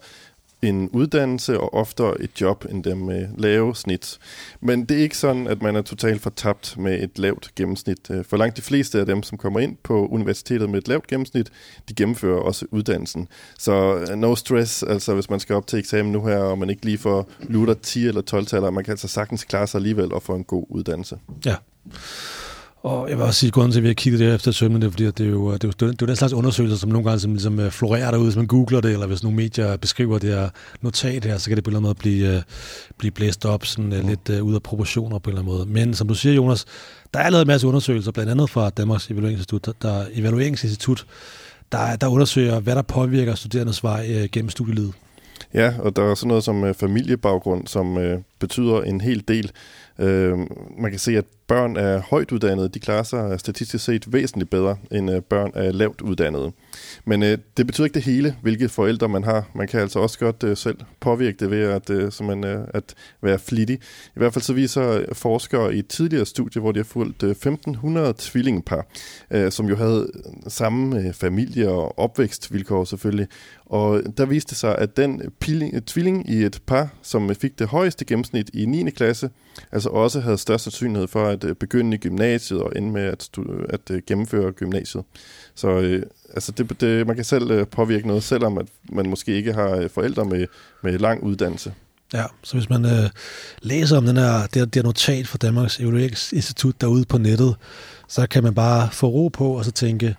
en 0.62 0.90
uddannelse 0.90 1.60
og 1.60 1.74
oftere 1.74 2.22
et 2.22 2.42
job 2.42 2.66
end 2.70 2.84
dem 2.84 2.98
med 2.98 3.28
lave 3.38 3.76
snit. 3.76 4.20
Men 4.62 4.86
det 4.86 4.98
er 4.98 5.02
ikke 5.02 5.18
sådan, 5.18 5.48
at 5.48 5.62
man 5.62 5.76
er 5.76 5.82
totalt 5.82 6.22
fortabt 6.22 6.78
med 6.78 7.04
et 7.04 7.20
lavt 7.20 7.52
gennemsnit. 7.56 8.10
Øh, 8.10 8.26
for 8.26 8.38
langt 8.38 8.58
de 8.58 8.62
fleste 8.62 9.00
af 9.00 9.06
dem, 9.06 9.24
som 9.24 9.38
kommer 9.38 9.60
ind 9.60 9.78
på 9.84 10.08
universitetet 10.08 10.70
med 10.70 10.78
et 10.78 10.88
lavt 10.88 11.08
gennemsnit, 11.08 11.50
de 11.90 11.94
gennemfører 11.94 12.40
også 12.40 12.66
uddannelsen. 12.72 13.28
Så 13.58 13.96
øh, 13.96 14.18
no 14.18 14.36
stress, 14.36 14.84
altså 14.84 15.14
hvis 15.14 15.30
man 15.30 15.40
skal 15.40 15.56
op 15.56 15.68
til 15.68 15.80
eksamen 15.80 16.12
nu 16.12 16.26
her, 16.26 16.38
og 16.38 16.58
man 16.58 16.70
ikke 16.70 16.86
lige 16.86 16.98
får 16.98 17.30
lutter 17.40 17.74
10 17.74 18.08
eller 18.08 18.22
12 18.22 18.46
taler, 18.46 18.70
man 18.70 18.84
kan 18.84 18.92
altså 18.92 19.08
sagtens 19.08 19.44
klare 19.44 19.68
sig 19.68 19.80
alligevel 19.80 20.14
og 20.14 20.24
få 20.24 20.36
en 20.36 20.44
god 20.44 20.66
uddannelse. 20.70 21.20
Ja. 21.46 21.56
Og 22.84 23.10
jeg 23.10 23.18
vil 23.18 23.26
også 23.26 23.40
sige, 23.40 23.48
at 23.48 23.54
grunden 23.54 23.72
til, 23.72 23.80
at 23.80 23.84
vi 23.84 23.88
har 23.88 23.94
kigget 23.94 24.20
det 24.20 24.36
efter 24.36 24.52
sømmene, 24.52 24.82
det 24.82 24.88
er, 24.88 24.92
fordi 24.92 25.06
at 25.06 25.18
det 25.18 25.26
er, 25.26 25.30
jo, 25.30 25.54
det, 25.54 25.64
er 25.64 25.68
jo, 25.68 25.72
det 25.72 25.82
er 25.82 25.96
jo 26.02 26.08
den 26.08 26.16
slags 26.16 26.34
undersøgelser, 26.34 26.78
som 26.78 26.90
nogle 26.90 27.10
gange 27.10 27.20
som 27.20 27.32
ligesom, 27.32 27.60
øh, 27.60 27.72
florerer 27.72 28.12
derude, 28.12 28.26
hvis 28.26 28.36
man 28.36 28.48
googler 28.48 28.82
det, 28.82 28.92
eller 28.92 29.08
hvis 29.08 29.24
nogle 29.24 29.36
medier 29.36 29.78
beskriver 29.78 30.20
det 30.20 30.30
her 30.30 30.50
notat 30.82 31.26
her, 31.26 31.38
så 31.38 31.50
kan 31.50 31.56
det 31.56 31.64
på 31.64 31.70
en 31.70 31.76
eller 31.76 31.80
anden 31.80 31.88
måde 31.88 31.96
blive, 31.96 32.36
øh, 32.36 32.42
blive 32.98 33.12
blæst 33.12 33.46
op 33.46 33.66
sådan, 33.66 34.02
mm. 34.02 34.08
lidt 34.08 34.30
uh, 34.30 34.48
ud 34.48 34.56
af 34.56 34.64
proportioner 34.64 35.20
på 35.20 35.30
en 35.30 35.38
eller 35.38 35.42
anden 35.42 35.58
måde. 35.58 35.86
Men 35.86 35.94
som 35.94 36.08
du 36.08 36.14
siger, 36.14 36.36
Jonas, 36.36 36.66
der 37.14 37.20
er 37.20 37.30
lavet 37.30 37.42
en 37.42 37.48
masse 37.48 37.68
undersøgelser, 37.68 38.12
blandt 38.12 38.32
andet 38.32 38.50
fra 38.50 38.70
Danmarks 38.70 39.12
Evalueringsinstitut, 39.12 39.66
der, 39.66 39.72
der, 39.82 40.06
Evalueringsinstitut, 40.14 41.06
der, 41.72 41.96
der 41.96 42.08
undersøger, 42.08 42.60
hvad 42.60 42.76
der 42.76 42.82
påvirker 42.82 43.36
studerendes 43.36 43.84
vej 43.84 44.08
uh, 44.10 44.30
gennem 44.32 44.50
studielivet. 44.50 44.94
Ja, 45.54 45.74
og 45.80 45.96
der 45.96 46.04
er 46.04 46.16
sådan 46.16 46.28
noget 46.28 46.44
som 46.44 46.64
øh, 46.64 46.74
familiebaggrund, 46.74 47.68
som 47.68 47.98
øh, 47.98 48.20
betyder 48.40 48.82
en 48.82 49.02
hel 49.02 49.24
del. 49.28 49.52
Øh, 50.02 50.38
man 50.78 50.92
kan 50.92 51.00
se, 51.00 51.18
at 51.18 51.26
børn 51.48 51.78
af 51.78 52.02
højt 52.02 52.32
uddannede, 52.32 52.70
de 52.70 52.80
klarer 52.80 53.04
sig 53.04 53.40
statistisk 53.40 53.86
set 53.86 54.14
væsentligt 54.14 54.50
bedre 54.50 54.78
end 54.92 55.12
øh, 55.12 55.22
børn 55.22 55.52
af 55.56 55.78
lavt 55.78 56.02
uddannede. 56.02 56.52
Men 57.06 57.24
øh, 57.24 57.38
det 57.58 57.68
betyder 57.68 57.86
ikke 57.86 57.94
det 57.94 58.04
hele, 58.04 58.36
hvilke 58.42 58.70
forældre 58.70 59.10
man 59.10 59.24
har. 59.24 59.50
Man 59.56 59.68
kan 59.68 59.80
altså 59.80 60.00
også 60.00 60.20
godt 60.20 60.44
øh, 60.44 60.58
selv 60.58 60.78
påvirke 61.00 61.38
det 61.40 61.52
ved 61.52 61.64
at, 61.64 61.90
øh, 61.90 62.12
så 62.12 62.24
man, 62.24 62.46
øh, 62.46 62.68
at 62.74 62.96
være 63.22 63.40
flittig. 63.40 63.76
I 64.06 64.20
hvert 64.20 64.34
fald 64.34 64.44
så 64.44 64.54
viser 64.54 64.90
øh, 64.92 65.06
forskere 65.14 65.76
i 65.76 65.80
et 65.80 65.88
tidligere 65.88 66.26
studie, 66.26 66.62
hvor 66.62 66.72
de 66.72 66.80
har 66.80 66.84
fulgt 66.84 67.24
øh, 67.24 67.32
1500 67.32 68.14
tvillingepar, 68.18 68.86
øh, 69.32 69.52
som 69.52 69.66
jo 69.66 69.76
havde 69.76 70.10
øh, 70.16 70.32
samme 70.48 71.00
øh, 71.00 71.14
familie 71.14 71.70
og 71.70 72.00
opvækstvilkår 72.00 72.84
selvfølgelig. 72.84 73.28
Og 73.66 73.98
øh, 73.98 74.04
der 74.18 74.26
viste 74.26 74.56
sig, 74.56 74.78
at 74.78 74.98
den 74.98 75.22
pilling, 75.40 75.86
tvilling 75.86 76.30
i 76.30 76.44
et 76.44 76.62
par, 76.66 76.90
som 77.02 77.36
fik 77.36 77.60
det 77.60 77.68
højeste 77.68 78.06
gennemsnit 78.06 78.50
i 78.54 78.66
9. 78.66 78.90
klasse, 78.90 79.30
altså 79.72 79.90
også 79.90 80.20
havde 80.20 80.38
størst 80.38 80.64
sandsynlighed 80.64 81.08
for 81.08 81.26
at 81.26 81.44
øh, 81.44 81.56
begynde 81.56 81.96
i 81.96 82.00
gymnasiet 82.00 82.62
og 82.62 82.72
ende 82.76 82.92
med 82.92 83.02
at, 83.02 83.30
at 83.70 83.92
øh, 83.92 84.02
gennemføre 84.08 84.52
gymnasiet. 84.52 85.04
Så 85.56 85.70
øh, 85.70 86.04
altså 86.34 86.52
det, 86.52 86.82
det, 86.82 87.08
man 87.08 87.16
kan 87.16 87.26
selv 87.26 87.52
øh, 87.52 87.68
påvirke 87.68 88.08
noget, 88.08 88.24
selvom 88.24 88.58
at 88.58 88.66
man 88.90 89.10
måske 89.10 89.32
ikke 89.32 89.54
har 89.54 89.88
forældre 89.94 90.26
med, 90.26 90.48
med 90.84 91.00
lang 91.00 91.24
uddannelse. 91.24 91.74
Ja, 92.14 92.24
så 92.44 92.58
hvis 92.58 92.70
man 92.70 92.86
øh, 92.86 93.10
læser 93.62 93.98
om 93.98 94.06
den 94.06 94.18
her, 94.18 94.42
det, 94.42 94.56
her, 94.56 94.66
det 94.66 94.76
her 94.76 94.84
notat 94.84 95.28
fra 95.28 95.38
Danmarks 95.38 95.80
Evalueringsinstitut 95.80 96.82
derude 96.82 97.06
på 97.06 97.18
nettet, 97.18 97.56
så 98.08 98.28
kan 98.28 98.44
man 98.44 98.54
bare 98.54 98.90
få 98.92 99.08
ro 99.08 99.28
på 99.28 99.58
og 99.58 99.66
så 99.66 99.72
tænke, 99.72 100.16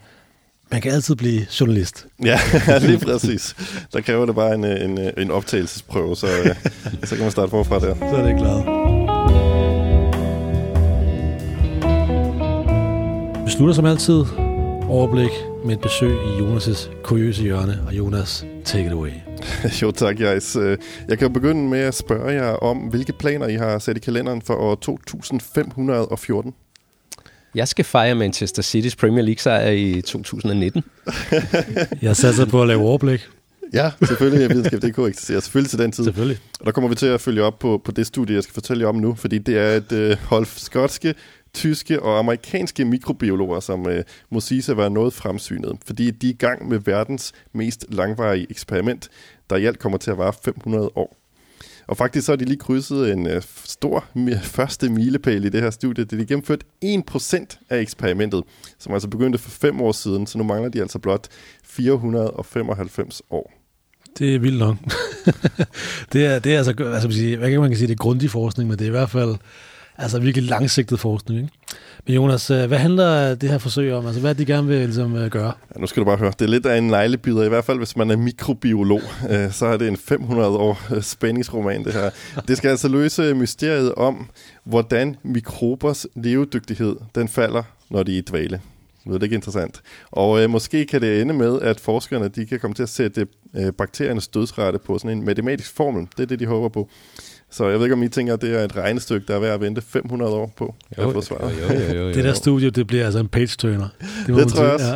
man 0.70 0.80
kan 0.80 0.92
altid 0.92 1.14
blive 1.14 1.46
journalist. 1.60 2.06
Ja, 2.24 2.38
lige 2.78 2.98
præcis. 2.98 3.56
Der 3.92 4.00
kræver 4.00 4.26
det 4.26 4.34
bare 4.34 4.54
en, 4.54 4.64
en, 4.64 4.98
en 5.18 5.30
optagelsesprøve, 5.30 6.16
så, 6.16 6.54
så 7.04 7.14
kan 7.14 7.22
man 7.22 7.30
starte 7.30 7.50
forfra 7.50 7.78
der. 7.78 7.94
Så 8.10 8.16
er 8.16 8.26
det 8.26 8.38
glad. 8.38 8.81
Slutter 13.52 13.74
som 13.74 13.86
altid 13.86 14.24
overblik 14.88 15.30
med 15.64 15.74
et 15.74 15.80
besøg 15.80 16.12
i 16.12 16.38
Jonas' 16.40 17.02
kuriøse 17.02 17.42
hjørne, 17.42 17.78
og 17.86 17.92
Jonas, 17.94 18.46
take 18.64 18.86
it 18.86 18.92
away. 18.92 19.10
jo 19.82 19.90
tak, 19.90 20.20
Jais. 20.20 20.56
Jeg 21.08 21.18
kan 21.18 21.32
begynde 21.32 21.68
med 21.68 21.78
at 21.78 21.94
spørge 21.94 22.32
jer 22.32 22.50
om, 22.50 22.78
hvilke 22.78 23.12
planer 23.12 23.46
I 23.46 23.54
har 23.54 23.78
sat 23.78 23.96
i 23.96 24.00
kalenderen 24.00 24.42
for 24.42 24.54
år 24.54 24.74
2514. 24.74 26.54
Jeg 27.54 27.68
skal 27.68 27.84
fejre 27.84 28.14
Manchester 28.14 28.62
City's 28.62 28.96
Premier 28.96 29.24
League 29.24 29.38
sejr 29.38 29.70
i 29.70 30.00
2019. 30.00 30.82
jeg 32.02 32.16
satser 32.16 32.46
på 32.46 32.62
at 32.62 32.68
lave 32.68 32.80
overblik. 32.80 33.20
Ja, 33.72 33.90
selvfølgelig 34.04 34.44
er 34.44 34.48
videnskab.dk 34.48 34.98
eksisterer. 34.98 35.40
Selvfølgelig 35.40 35.70
til 35.70 35.78
den 35.78 35.92
tid. 35.92 36.04
Selvfølgelig. 36.04 36.38
Og 36.60 36.66
der 36.66 36.72
kommer 36.72 36.88
vi 36.88 36.94
til 36.94 37.06
at 37.06 37.20
følge 37.20 37.42
op 37.42 37.58
på, 37.58 37.80
på 37.84 37.92
det 37.92 38.06
studie, 38.06 38.34
jeg 38.34 38.42
skal 38.42 38.54
fortælle 38.54 38.82
jer 38.82 38.88
om 38.88 38.94
nu, 38.94 39.14
fordi 39.14 39.38
det 39.38 39.58
er 39.58 39.76
et 39.76 39.92
øh, 39.92 40.16
hold 40.24 40.46
skotske, 40.46 41.14
tyske 41.54 42.02
og 42.02 42.18
amerikanske 42.18 42.84
mikrobiologer, 42.84 43.60
som 43.60 43.88
øh, 43.88 44.04
må 44.30 44.40
sige 44.40 44.62
sig 44.62 44.76
være 44.76 44.90
noget 44.90 45.12
fremsynet, 45.12 45.78
fordi 45.86 46.10
de 46.10 46.26
er 46.26 46.32
i 46.32 46.36
gang 46.36 46.68
med 46.68 46.78
verdens 46.78 47.32
mest 47.52 47.86
langvarige 47.88 48.46
eksperiment, 48.50 49.08
der 49.50 49.56
i 49.56 49.64
alt 49.64 49.78
kommer 49.78 49.98
til 49.98 50.10
at 50.10 50.18
vare 50.18 50.32
500 50.44 50.90
år. 50.94 51.16
Og 51.86 51.96
faktisk 51.96 52.26
så 52.26 52.32
har 52.32 52.36
de 52.36 52.44
lige 52.44 52.58
krydset 52.58 53.12
en 53.12 53.26
øh, 53.26 53.42
stor 53.64 54.04
første 54.42 54.88
milepæl 54.88 55.44
i 55.44 55.48
det 55.48 55.62
her 55.62 55.70
studie. 55.70 56.04
Det 56.04 56.12
er 56.12 56.16
de 56.16 56.26
gennemført 56.26 56.64
1% 56.84 57.66
af 57.70 57.80
eksperimentet, 57.80 58.42
som 58.78 58.92
altså 58.92 59.08
begyndte 59.08 59.38
for 59.38 59.50
fem 59.50 59.80
år 59.80 59.92
siden, 59.92 60.26
så 60.26 60.38
nu 60.38 60.44
mangler 60.44 60.68
de 60.68 60.80
altså 60.80 60.98
blot 60.98 61.28
495 61.64 63.22
år. 63.30 63.52
Det 64.18 64.34
er 64.34 64.38
vildt 64.38 64.58
nok. 64.58 64.76
det, 66.12 66.26
er, 66.26 66.38
det 66.38 66.54
er 66.54 66.58
altså, 66.58 66.74
altså 66.84 67.36
hvad 67.38 67.50
kan 67.50 67.60
man 67.60 67.70
kan 67.70 67.78
sige, 67.78 67.86
det 67.88 67.94
er 67.94 67.96
grundig 67.96 68.30
forskning, 68.30 68.68
men 68.68 68.78
det 68.78 68.84
er 68.84 68.88
i 68.88 68.90
hvert 68.90 69.10
fald 69.10 69.36
altså 70.02 70.18
virkelig 70.18 70.48
langsigtet 70.48 71.00
forskning. 71.00 71.40
Ikke? 71.40 71.52
Men 72.06 72.14
Jonas, 72.14 72.50
øh, 72.50 72.66
hvad 72.66 72.78
handler 72.78 73.34
det 73.34 73.50
her 73.50 73.58
forsøg 73.58 73.94
om? 73.94 74.06
Altså, 74.06 74.20
hvad 74.20 74.30
er 74.30 74.34
det, 74.34 74.48
de 74.48 74.52
gerne 74.52 74.68
vil 74.68 74.78
ligesom, 74.78 75.16
øh, 75.16 75.30
gøre? 75.30 75.52
Ja, 75.74 75.80
nu 75.80 75.86
skal 75.86 76.00
du 76.00 76.04
bare 76.04 76.16
høre. 76.16 76.32
Det 76.38 76.42
er 76.44 76.48
lidt 76.48 76.66
af 76.66 76.78
en 76.78 76.86
neglebider, 76.86 77.42
i 77.42 77.48
hvert 77.48 77.64
fald 77.64 77.78
hvis 77.78 77.96
man 77.96 78.10
er 78.10 78.16
mikrobiolog. 78.16 79.00
Øh, 79.30 79.52
så 79.52 79.66
er 79.66 79.76
det 79.76 79.88
en 79.88 79.96
500 79.96 80.48
år 80.48 80.80
øh, 80.94 81.02
spændingsroman, 81.02 81.84
det 81.84 81.92
her. 81.92 82.10
Det 82.48 82.56
skal 82.56 82.68
altså 82.68 82.88
løse 82.88 83.34
mysteriet 83.34 83.94
om, 83.94 84.30
hvordan 84.64 85.16
mikrobers 85.22 86.06
levedygtighed 86.14 86.96
den 87.14 87.28
falder, 87.28 87.62
når 87.90 88.02
de 88.02 88.14
er 88.14 88.18
i 88.18 88.20
dvale. 88.20 88.60
Det 89.04 89.14
er 89.14 89.22
ikke 89.22 89.34
interessant. 89.34 89.82
Og 90.10 90.42
øh, 90.42 90.50
måske 90.50 90.86
kan 90.86 91.00
det 91.00 91.20
ende 91.20 91.34
med, 91.34 91.60
at 91.60 91.80
forskerne 91.80 92.28
de 92.28 92.46
kan 92.46 92.60
komme 92.60 92.74
til 92.74 92.82
at 92.82 92.88
sætte 92.88 93.26
øh, 93.56 93.72
bakteriernes 93.72 94.28
dødsrate 94.28 94.78
på 94.78 94.98
sådan 94.98 95.18
en 95.18 95.24
matematisk 95.24 95.76
formel. 95.76 96.08
Det 96.16 96.22
er 96.22 96.26
det, 96.26 96.40
de 96.40 96.46
håber 96.46 96.68
på. 96.68 96.88
Så 97.52 97.68
jeg 97.68 97.78
ved 97.78 97.86
ikke, 97.86 97.94
om 97.94 98.02
I 98.02 98.08
tænker, 98.08 98.34
at 98.34 98.42
det 98.42 98.60
er 98.60 98.64
et 98.64 98.76
regnestykke, 98.76 99.26
der 99.28 99.34
er 99.34 99.40
værd 99.40 99.54
at 99.54 99.60
vente 99.60 99.82
500 99.82 100.32
år 100.32 100.52
på 100.56 100.74
jo, 100.98 101.08
at 101.08 101.12
få 101.12 101.20
svaret. 101.20 101.54
Jo, 101.60 101.74
jo, 101.74 101.80
jo, 101.80 102.06
jo, 102.06 102.14
Det 102.14 102.24
der 102.24 102.32
studie, 102.34 102.70
det 102.70 102.86
bliver 102.86 103.04
altså 103.04 103.20
en 103.20 103.28
page-turner. 103.28 103.88
Det, 104.26 104.36
det 104.36 104.48
tror 104.48 104.62
jeg 104.64 104.72
også. 104.72 104.86
Ja. 104.86 104.92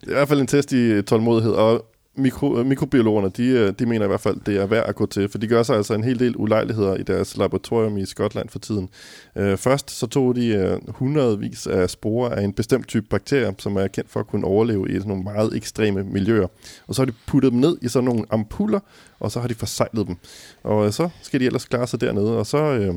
Det 0.00 0.06
er 0.06 0.10
i 0.10 0.12
hvert 0.12 0.28
fald 0.28 0.40
en 0.40 0.46
test 0.46 0.72
i 0.72 1.02
tålmodighed, 1.02 1.52
og 1.52 1.84
mikro, 2.16 2.58
øh, 2.58 2.66
mikrobiologerne, 2.66 3.30
de, 3.36 3.46
øh, 3.46 3.72
de 3.78 3.86
mener 3.86 4.04
i 4.04 4.08
hvert 4.08 4.20
fald, 4.20 4.36
det 4.46 4.56
er 4.56 4.66
værd 4.66 4.84
at 4.88 4.94
gå 4.94 5.06
til, 5.06 5.28
for 5.28 5.38
de 5.38 5.46
gør 5.46 5.62
sig 5.62 5.76
altså 5.76 5.94
en 5.94 6.04
hel 6.04 6.18
del 6.18 6.36
ulejligheder 6.36 6.96
i 6.96 7.02
deres 7.02 7.36
laboratorium 7.36 7.96
i 7.96 8.06
Skotland 8.06 8.48
for 8.48 8.58
tiden. 8.58 8.88
Øh, 9.36 9.56
først 9.56 9.90
så 9.90 10.06
tog 10.06 10.36
de 10.36 10.78
uh, 10.88 10.94
hundredvis 10.94 11.66
af 11.66 11.90
sporer 11.90 12.30
af 12.30 12.42
en 12.42 12.52
bestemt 12.52 12.88
type 12.88 13.06
bakterier, 13.10 13.52
som 13.58 13.76
er 13.76 13.86
kendt 13.86 14.10
for 14.10 14.20
at 14.20 14.26
kunne 14.26 14.46
overleve 14.46 14.90
i 14.90 14.92
sådan 14.92 15.08
nogle 15.08 15.24
meget 15.24 15.56
ekstreme 15.56 16.04
miljøer. 16.04 16.46
Og 16.86 16.94
så 16.94 17.02
har 17.02 17.06
de 17.06 17.12
puttet 17.26 17.52
dem 17.52 17.60
ned 17.60 17.78
i 17.82 17.88
sådan 17.88 18.04
nogle 18.04 18.24
ampuller, 18.30 18.80
og 19.20 19.32
så 19.32 19.40
har 19.40 19.48
de 19.48 19.54
forsejlet 19.54 20.06
dem. 20.06 20.16
Og 20.62 20.94
så 20.94 21.08
skal 21.22 21.40
de 21.40 21.46
ellers 21.46 21.64
klare 21.64 21.86
sig 21.86 22.00
dernede, 22.00 22.38
og 22.38 22.46
så... 22.46 22.58
Øh, 22.58 22.94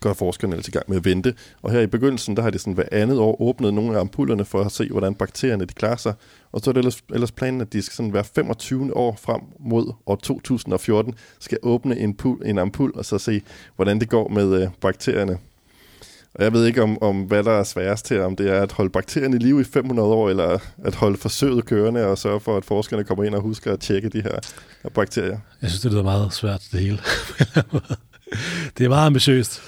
gør 0.00 0.12
forskerne 0.12 0.54
altså 0.54 0.70
i 0.70 0.72
gang 0.72 0.84
med 0.88 0.96
at 0.96 1.04
vente. 1.04 1.34
Og 1.62 1.70
her 1.70 1.80
i 1.80 1.86
begyndelsen, 1.86 2.36
der 2.36 2.42
har 2.42 2.50
de 2.50 2.58
sådan 2.58 2.72
hver 2.72 2.88
andet 2.92 3.18
år 3.18 3.42
åbnet 3.42 3.74
nogle 3.74 3.96
af 3.96 4.00
ampullerne 4.00 4.44
for 4.44 4.60
at 4.60 4.72
se, 4.72 4.88
hvordan 4.88 5.14
bakterierne 5.14 5.64
de 5.64 5.74
klarer 5.74 5.96
sig. 5.96 6.14
Og 6.52 6.60
så 6.60 6.70
er 6.70 6.72
det 6.72 6.78
ellers, 6.78 7.02
ellers 7.14 7.32
planen, 7.32 7.60
at 7.60 7.72
de 7.72 7.82
skal 7.82 7.96
sådan 7.96 8.10
hver 8.10 8.22
25 8.22 8.96
år 8.96 9.18
frem 9.22 9.40
mod 9.60 9.92
år 10.06 10.16
2014, 10.16 11.14
skal 11.40 11.58
åbne 11.62 11.98
en, 11.98 12.14
pul, 12.14 12.42
en 12.44 12.58
ampul 12.58 12.92
og 12.94 13.04
så 13.04 13.18
se, 13.18 13.42
hvordan 13.76 14.00
det 14.00 14.08
går 14.08 14.28
med 14.28 14.62
øh, 14.62 14.68
bakterierne. 14.80 15.38
Og 16.34 16.44
jeg 16.44 16.52
ved 16.52 16.66
ikke, 16.66 16.82
om, 16.82 17.02
om 17.02 17.22
hvad 17.22 17.44
der 17.44 17.52
er 17.52 17.64
sværest 17.64 18.08
her, 18.08 18.24
om 18.24 18.36
det 18.36 18.50
er 18.50 18.62
at 18.62 18.72
holde 18.72 18.90
bakterierne 18.90 19.36
i 19.36 19.38
live 19.38 19.60
i 19.60 19.64
500 19.64 20.08
år, 20.08 20.30
eller 20.30 20.58
at 20.84 20.94
holde 20.94 21.16
forsøget 21.16 21.64
kørende 21.64 22.06
og 22.06 22.18
sørge 22.18 22.40
for, 22.40 22.56
at 22.56 22.64
forskerne 22.64 23.04
kommer 23.04 23.24
ind 23.24 23.34
og 23.34 23.40
husker 23.40 23.72
at 23.72 23.80
tjekke 23.80 24.08
de 24.08 24.22
her 24.22 24.38
bakterier. 24.94 25.38
Jeg 25.62 25.70
synes, 25.70 25.82
det 25.82 25.92
lyder 25.92 26.02
meget 26.02 26.32
svært, 26.32 26.68
det 26.72 26.80
hele. 26.80 26.98
det 28.78 28.84
er 28.84 28.88
meget 28.88 29.06
ambitiøst. 29.06 29.62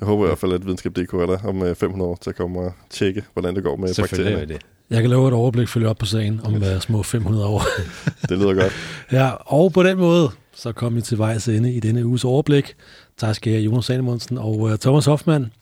Jeg 0.00 0.06
håber 0.06 0.24
i 0.24 0.26
hvert 0.26 0.38
fald, 0.38 0.52
at 0.52 0.64
videnskab.dk 0.64 1.12
er 1.12 1.26
der 1.26 1.38
om 1.44 1.74
500 1.74 2.08
øh, 2.08 2.10
år 2.10 2.18
til 2.20 2.30
at 2.30 2.36
komme 2.36 2.60
og 2.60 2.72
tjekke, 2.90 3.24
hvordan 3.32 3.56
det 3.56 3.64
går 3.64 3.76
med 3.76 3.94
bakterierne. 4.00 4.42
Er 4.42 4.46
det. 4.46 4.62
Jeg 4.90 5.00
kan 5.00 5.10
love 5.10 5.28
et 5.28 5.34
overblik 5.34 5.68
følge 5.68 5.88
op 5.88 5.98
på 5.98 6.06
sagen 6.06 6.40
om 6.44 6.54
uh, 6.54 6.80
små 6.80 7.02
500 7.02 7.46
år. 7.46 7.62
det 8.28 8.38
lyder 8.38 8.54
godt. 8.54 8.72
Ja, 9.12 9.30
og 9.30 9.72
på 9.72 9.82
den 9.82 9.98
måde, 9.98 10.30
så 10.54 10.72
kom 10.72 10.96
vi 10.96 11.00
til 11.00 11.18
vejs 11.18 11.48
ende 11.48 11.72
i 11.72 11.80
denne 11.80 12.06
uges 12.06 12.24
overblik. 12.24 12.74
Tak 13.16 13.34
skal 13.34 13.52
jeg, 13.52 13.64
Jonas 13.64 13.84
Sanemundsen 13.84 14.38
og 14.38 14.58
uh, 14.58 14.74
Thomas 14.76 15.04
Hoffmann. 15.06 15.52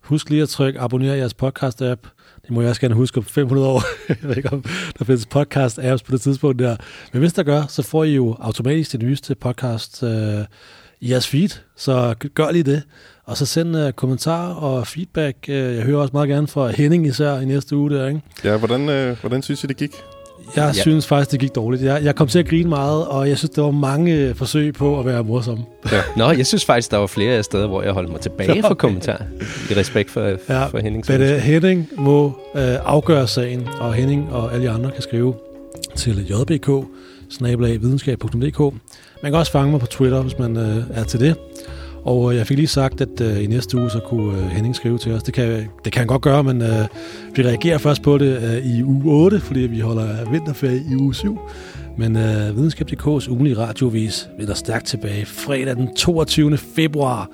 Husk 0.00 0.30
lige 0.30 0.42
at 0.42 0.48
trykke 0.48 0.80
abonner 0.80 1.14
i 1.14 1.18
jeres 1.18 1.34
podcast-app. 1.34 2.08
Det 2.42 2.50
må 2.50 2.60
jeg 2.60 2.70
også 2.70 2.80
gerne 2.80 2.94
huske 2.94 3.18
om 3.18 3.24
500 3.24 3.68
år. 3.68 3.82
jeg 4.08 4.16
ved 4.22 4.36
ikke, 4.36 4.52
om 4.52 4.64
der 4.98 5.04
findes 5.04 5.28
podcast-apps 5.34 6.02
på 6.04 6.12
det 6.12 6.20
tidspunkt 6.20 6.58
der. 6.58 6.76
Men 7.12 7.20
hvis 7.20 7.32
der 7.32 7.42
gør, 7.42 7.62
så 7.68 7.82
får 7.82 8.04
I 8.04 8.14
jo 8.14 8.36
automatisk 8.40 8.92
det 8.92 9.02
nyeste 9.02 9.34
podcast 9.34 10.02
uh, 10.02 10.08
i 11.04 11.10
jeres 11.10 11.28
feed. 11.28 11.48
Så 11.76 12.14
gør 12.34 12.50
lige 12.50 12.62
det. 12.62 12.82
Og 13.24 13.36
så 13.36 13.46
send 13.46 13.76
uh, 13.76 13.90
kommentarer 13.90 14.54
og 14.54 14.86
feedback. 14.86 15.36
Uh, 15.48 15.54
jeg 15.54 15.82
hører 15.82 15.98
også 15.98 16.10
meget 16.12 16.28
gerne 16.28 16.48
fra 16.48 16.68
Henning 16.68 17.06
især 17.06 17.40
i 17.40 17.44
næste 17.44 17.76
uge 17.76 17.90
der, 17.90 18.08
ikke? 18.08 18.20
Ja, 18.44 18.56
hvordan, 18.56 19.10
uh, 19.10 19.18
hvordan 19.20 19.42
synes 19.42 19.64
I, 19.64 19.66
det 19.66 19.76
gik? 19.76 19.90
Jeg 20.56 20.72
ja. 20.76 20.82
synes 20.82 21.06
faktisk, 21.06 21.30
det 21.32 21.40
gik 21.40 21.54
dårligt. 21.54 21.82
Jeg, 21.82 22.04
jeg 22.04 22.14
kom 22.14 22.28
til 22.28 22.38
at 22.38 22.48
grine 22.48 22.68
meget, 22.68 23.06
og 23.06 23.28
jeg 23.28 23.38
synes, 23.38 23.50
der 23.50 23.62
var 23.62 23.70
mange 23.70 24.34
forsøg 24.34 24.74
på 24.74 25.00
at 25.00 25.06
være 25.06 25.24
morsom. 25.24 25.64
Ja. 25.92 26.00
Nå, 26.16 26.30
jeg 26.30 26.46
synes 26.46 26.64
faktisk, 26.64 26.90
der 26.90 26.96
var 26.96 27.06
flere 27.06 27.42
steder, 27.42 27.66
hvor 27.66 27.82
jeg 27.82 27.92
holdt 27.92 28.10
mig 28.10 28.20
tilbage 28.20 28.62
for 28.62 28.74
kommentarer. 28.74 29.24
I 29.70 29.74
respekt 29.74 30.10
for, 30.10 30.36
ja, 30.48 30.66
for 30.66 30.78
Henning. 30.78 31.04
Men 31.08 31.20
uh, 31.20 31.28
Henning 31.28 31.88
må 31.96 32.26
uh, 32.26 32.60
afgøre 32.84 33.28
sagen, 33.28 33.68
og 33.80 33.94
Henning 33.94 34.32
og 34.32 34.54
alle 34.54 34.70
andre 34.70 34.90
kan 34.90 35.02
skrive 35.02 35.34
til 35.96 36.26
jbk 36.30 36.68
videnskab.dk. 37.40 38.74
Man 39.24 39.32
kan 39.32 39.38
også 39.38 39.52
fange 39.52 39.70
mig 39.70 39.80
på 39.80 39.86
Twitter, 39.86 40.22
hvis 40.22 40.38
man 40.38 40.56
øh, 40.56 40.84
er 40.90 41.04
til 41.04 41.20
det. 41.20 41.36
Og 42.02 42.32
øh, 42.32 42.38
jeg 42.38 42.46
fik 42.46 42.56
lige 42.56 42.66
sagt, 42.66 43.00
at 43.00 43.20
øh, 43.20 43.44
i 43.44 43.46
næste 43.46 43.78
uge, 43.78 43.90
så 43.90 44.00
kunne 44.00 44.38
øh, 44.38 44.46
Henning 44.46 44.76
skrive 44.76 44.98
til 44.98 45.12
os. 45.12 45.22
Det 45.22 45.34
kan, 45.34 45.68
det 45.84 45.92
kan 45.92 46.00
han 46.00 46.06
godt 46.06 46.22
gøre, 46.22 46.44
men 46.44 46.62
øh, 46.62 46.86
vi 47.34 47.42
reagerer 47.42 47.78
først 47.78 48.02
på 48.02 48.18
det 48.18 48.42
øh, 48.42 48.66
i 48.66 48.82
uge 48.82 49.02
8, 49.04 49.40
fordi 49.40 49.60
vi 49.60 49.80
holder 49.80 50.30
vinterferie 50.30 50.82
i 50.90 50.96
uge 50.96 51.14
7. 51.14 51.38
Men 51.98 52.16
øh, 52.16 52.56
Videnskab.dk's 52.56 53.30
ugenlige 53.30 53.58
radiovis 53.58 54.28
vender 54.38 54.54
stærkt 54.54 54.86
tilbage 54.86 55.26
fredag 55.26 55.76
den 55.76 55.96
22. 55.96 56.56
februar. 56.56 57.30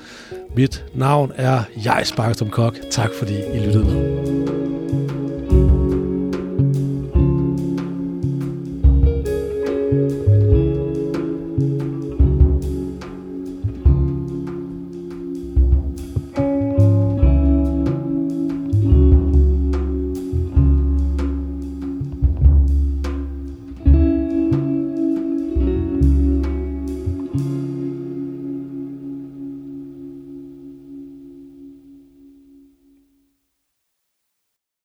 Mit 0.56 0.84
navn 0.94 1.32
er 1.36 1.62
Jais 1.84 2.08
Sparkstrøm 2.08 2.50
Kok. 2.50 2.76
Tak 2.90 3.10
fordi 3.18 3.34
I 3.54 3.58
lyttede 3.66 3.84
med. 3.84 4.59